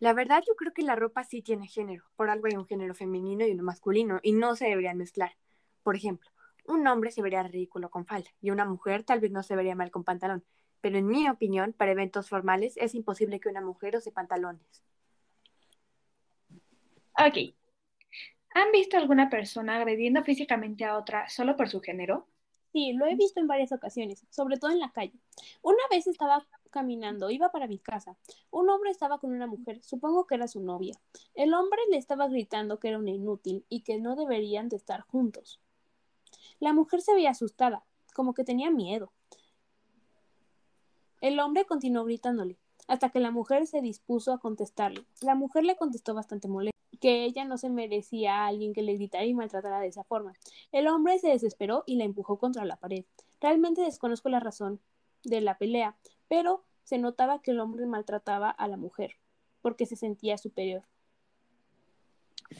La 0.00 0.12
verdad 0.14 0.42
yo 0.46 0.56
creo 0.56 0.72
que 0.72 0.82
la 0.82 0.96
ropa 0.96 1.22
sí 1.22 1.42
tiene 1.42 1.68
género. 1.68 2.04
Por 2.16 2.28
algo 2.28 2.48
hay 2.48 2.56
un 2.56 2.66
género 2.66 2.94
femenino 2.94 3.46
y 3.46 3.52
uno 3.52 3.62
masculino 3.62 4.18
y 4.22 4.32
no 4.32 4.56
se 4.56 4.66
deberían 4.66 4.98
mezclar. 4.98 5.36
Por 5.84 5.94
ejemplo, 5.94 6.28
un 6.66 6.84
hombre 6.88 7.12
se 7.12 7.22
vería 7.22 7.42
ridículo 7.44 7.88
con 7.88 8.04
falda 8.04 8.30
y 8.40 8.50
una 8.50 8.64
mujer 8.64 9.04
tal 9.04 9.20
vez 9.20 9.30
no 9.30 9.44
se 9.44 9.54
vería 9.54 9.76
mal 9.76 9.92
con 9.92 10.02
pantalón. 10.02 10.44
Pero 10.80 10.98
en 10.98 11.06
mi 11.06 11.28
opinión, 11.28 11.72
para 11.72 11.92
eventos 11.92 12.28
formales 12.28 12.76
es 12.78 12.96
imposible 12.96 13.38
que 13.38 13.48
una 13.48 13.60
mujer 13.60 13.96
use 13.96 14.10
pantalones. 14.10 14.82
Ok. 17.16 17.54
¿Han 18.54 18.72
visto 18.72 18.96
alguna 18.96 19.30
persona 19.30 19.76
agrediendo 19.76 20.24
físicamente 20.24 20.84
a 20.84 20.96
otra 20.96 21.28
solo 21.28 21.56
por 21.56 21.68
su 21.68 21.80
género? 21.80 22.26
Sí, 22.72 22.94
lo 22.94 23.06
he 23.06 23.14
visto 23.16 23.38
en 23.38 23.46
varias 23.46 23.70
ocasiones, 23.70 24.24
sobre 24.30 24.56
todo 24.56 24.70
en 24.70 24.80
la 24.80 24.92
calle. 24.92 25.12
Una 25.60 25.82
vez 25.90 26.06
estaba 26.06 26.46
caminando, 26.70 27.28
iba 27.28 27.52
para 27.52 27.66
mi 27.66 27.78
casa. 27.78 28.16
Un 28.50 28.70
hombre 28.70 28.90
estaba 28.90 29.18
con 29.18 29.30
una 29.32 29.46
mujer, 29.46 29.82
supongo 29.82 30.26
que 30.26 30.36
era 30.36 30.48
su 30.48 30.60
novia. 30.62 30.98
El 31.34 31.52
hombre 31.52 31.80
le 31.90 31.98
estaba 31.98 32.28
gritando 32.28 32.78
que 32.78 32.88
era 32.88 32.98
una 32.98 33.10
inútil 33.10 33.66
y 33.68 33.82
que 33.82 33.98
no 33.98 34.16
deberían 34.16 34.70
de 34.70 34.76
estar 34.76 35.02
juntos. 35.02 35.60
La 36.60 36.72
mujer 36.72 37.02
se 37.02 37.12
veía 37.12 37.30
asustada, 37.30 37.84
como 38.14 38.32
que 38.32 38.42
tenía 38.42 38.70
miedo. 38.70 39.12
El 41.20 41.38
hombre 41.40 41.66
continuó 41.66 42.04
gritándole, 42.04 42.56
hasta 42.88 43.10
que 43.10 43.20
la 43.20 43.30
mujer 43.30 43.66
se 43.66 43.82
dispuso 43.82 44.32
a 44.32 44.38
contestarle. 44.38 45.04
La 45.20 45.34
mujer 45.34 45.64
le 45.64 45.76
contestó 45.76 46.14
bastante 46.14 46.48
molesta 46.48 46.71
que 47.02 47.24
ella 47.24 47.44
no 47.44 47.58
se 47.58 47.68
merecía 47.68 48.36
a 48.36 48.46
alguien 48.46 48.72
que 48.72 48.80
le 48.82 48.94
gritara 48.94 49.24
y 49.24 49.34
maltratara 49.34 49.80
de 49.80 49.88
esa 49.88 50.04
forma. 50.04 50.34
El 50.70 50.86
hombre 50.86 51.18
se 51.18 51.28
desesperó 51.28 51.82
y 51.84 51.96
la 51.96 52.04
empujó 52.04 52.38
contra 52.38 52.64
la 52.64 52.76
pared. 52.76 53.04
Realmente 53.40 53.82
desconozco 53.82 54.28
la 54.28 54.38
razón 54.38 54.80
de 55.24 55.40
la 55.40 55.58
pelea, 55.58 55.96
pero 56.28 56.62
se 56.84 56.98
notaba 56.98 57.42
que 57.42 57.50
el 57.50 57.58
hombre 57.58 57.86
maltrataba 57.86 58.50
a 58.50 58.68
la 58.68 58.76
mujer 58.76 59.16
porque 59.62 59.84
se 59.84 59.96
sentía 59.96 60.38
superior. 60.38 60.84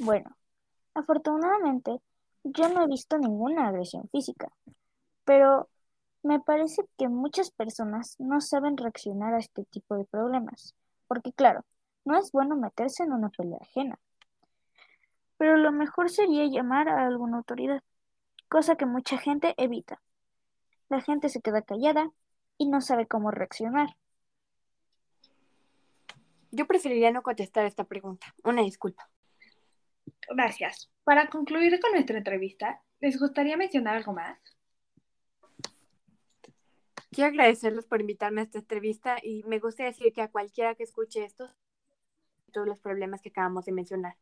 Bueno, 0.01 0.37
afortunadamente 0.95 2.01
yo 2.43 2.69
no 2.69 2.83
he 2.83 2.89
visto 2.89 3.19
ninguna 3.19 3.69
agresión 3.69 4.09
física, 4.09 4.51
pero 5.25 5.69
me 6.25 6.41
parece 6.41 6.83
que 6.99 7.09
muchas 7.09 7.53
personas 7.53 8.17
no 8.19 8.41
saben 8.41 8.77
reaccionar 8.77 9.35
a 9.35 9.39
este 9.39 9.65
tipo 9.67 9.97
de 9.97 10.05
problemas, 10.05 10.75
porque 11.07 11.33
claro, 11.33 11.65
no 12.05 12.19
es 12.19 12.33
bueno 12.33 12.57
meterse 12.57 13.05
en 13.05 13.13
una 13.13 13.29
pelea 13.31 13.59
ajena. 13.61 14.01
Pero 15.43 15.57
lo 15.57 15.73
mejor 15.73 16.09
sería 16.09 16.47
llamar 16.47 16.89
a 16.89 17.05
alguna 17.05 17.39
autoridad, 17.39 17.83
cosa 18.49 18.77
que 18.77 18.87
mucha 18.87 19.19
gente 19.19 19.55
evita. 19.57 20.01
La 20.89 21.01
gente 21.01 21.29
se 21.29 21.41
queda 21.41 21.63
callada 21.63 22.13
y 22.59 22.69
no 22.69 22.81
sabe 22.81 23.09
cómo 23.09 23.33
reaccionar. 23.33 23.97
Yo 26.53 26.69
preferiría 26.69 27.11
no 27.11 27.25
contestar 27.25 27.67
esta 27.67 27.83
pregunta. 27.83 28.33
Una 28.45 28.63
disculpa. 28.63 29.11
Gracias. 30.31 30.93
Para 31.03 31.29
concluir 31.29 31.81
con 31.81 31.91
nuestra 31.91 32.19
entrevista, 32.19 32.81
¿les 33.01 33.19
gustaría 33.19 33.57
mencionar 33.57 33.97
algo 33.97 34.13
más? 34.13 34.39
Quiero 37.11 37.31
agradecerles 37.31 37.87
por 37.87 38.01
invitarme 38.01 38.43
a 38.43 38.45
esta 38.45 38.61
entrevista 38.61 39.17
y 39.21 39.43
me 39.43 39.59
gustaría 39.59 39.91
decir 39.91 40.13
que 40.13 40.23
a 40.23 40.31
cualquiera 40.31 40.77
que 40.77 40.85
escuche 40.85 41.25
esto, 41.25 41.53
todos 42.53 42.69
los 42.69 42.79
problemas 42.79 43.21
que 43.23 43.31
acabamos 43.31 43.65
de 43.65 43.73
mencionar. 43.73 44.15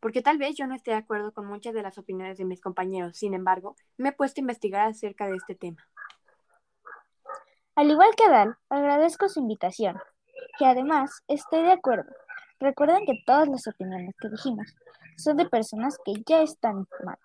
Porque 0.00 0.22
tal 0.22 0.38
vez 0.38 0.54
yo 0.56 0.66
no 0.66 0.74
esté 0.74 0.92
de 0.92 0.98
acuerdo 0.98 1.32
con 1.32 1.46
muchas 1.46 1.74
de 1.74 1.82
las 1.82 1.98
opiniones 1.98 2.38
de 2.38 2.44
mis 2.44 2.60
compañeros, 2.60 3.16
sin 3.16 3.34
embargo, 3.34 3.76
me 3.96 4.10
he 4.10 4.12
puesto 4.12 4.40
a 4.40 4.42
investigar 4.42 4.88
acerca 4.88 5.26
de 5.26 5.36
este 5.36 5.54
tema. 5.54 5.86
Al 7.74 7.90
igual 7.90 8.10
que 8.16 8.28
Dal, 8.28 8.56
agradezco 8.68 9.28
su 9.28 9.40
invitación, 9.40 9.98
y 10.58 10.64
además 10.64 11.22
estoy 11.28 11.62
de 11.62 11.72
acuerdo. 11.72 12.10
Recuerden 12.58 13.04
que 13.04 13.22
todas 13.26 13.48
las 13.48 13.66
opiniones 13.66 14.14
que 14.18 14.30
dijimos 14.30 14.74
son 15.16 15.36
de 15.36 15.48
personas 15.48 15.98
que 16.04 16.14
ya 16.26 16.42
están 16.42 16.78
informadas 16.78 17.20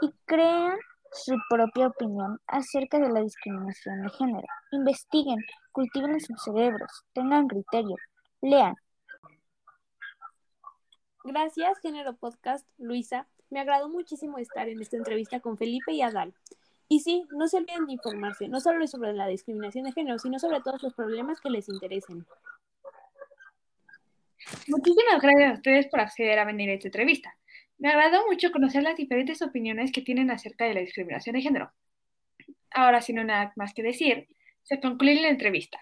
y 0.00 0.12
crean 0.24 0.76
su 1.12 1.36
propia 1.48 1.88
opinión 1.88 2.40
acerca 2.46 2.98
de 2.98 3.08
la 3.10 3.20
discriminación 3.20 4.02
de 4.02 4.10
género. 4.10 4.46
Investiguen, 4.72 5.38
cultiven 5.72 6.20
sus 6.20 6.42
cerebros, 6.42 7.04
tengan 7.12 7.48
criterio, 7.48 7.96
lean. 8.40 8.74
Gracias, 11.28 11.78
Género 11.80 12.16
Podcast, 12.16 12.66
Luisa. 12.78 13.26
Me 13.50 13.60
agradó 13.60 13.90
muchísimo 13.90 14.38
estar 14.38 14.66
en 14.66 14.80
esta 14.80 14.96
entrevista 14.96 15.40
con 15.40 15.58
Felipe 15.58 15.92
y 15.92 16.00
Adal. 16.00 16.32
Y 16.88 17.00
sí, 17.00 17.26
no 17.36 17.48
se 17.48 17.58
olviden 17.58 17.84
de 17.84 17.92
informarse, 17.92 18.48
no 18.48 18.60
solo 18.60 18.86
sobre 18.86 19.12
la 19.12 19.26
discriminación 19.26 19.84
de 19.84 19.92
género, 19.92 20.18
sino 20.18 20.38
sobre 20.38 20.62
todos 20.62 20.82
los 20.82 20.94
problemas 20.94 21.38
que 21.42 21.50
les 21.50 21.68
interesen. 21.68 22.24
Muchísimas 24.68 25.20
gracias 25.20 25.50
a 25.50 25.54
ustedes 25.54 25.86
por 25.88 26.00
acceder 26.00 26.38
a 26.38 26.46
venir 26.46 26.70
a 26.70 26.72
esta 26.72 26.88
entrevista. 26.88 27.36
Me 27.76 27.90
agradó 27.90 28.24
mucho 28.24 28.50
conocer 28.50 28.82
las 28.82 28.96
diferentes 28.96 29.42
opiniones 29.42 29.92
que 29.92 30.00
tienen 30.00 30.30
acerca 30.30 30.64
de 30.64 30.72
la 30.72 30.80
discriminación 30.80 31.34
de 31.34 31.42
género. 31.42 31.70
Ahora, 32.70 33.02
sin 33.02 33.16
nada 33.16 33.52
más 33.54 33.74
que 33.74 33.82
decir, 33.82 34.28
se 34.62 34.80
concluye 34.80 35.20
la 35.20 35.28
entrevista. 35.28 35.78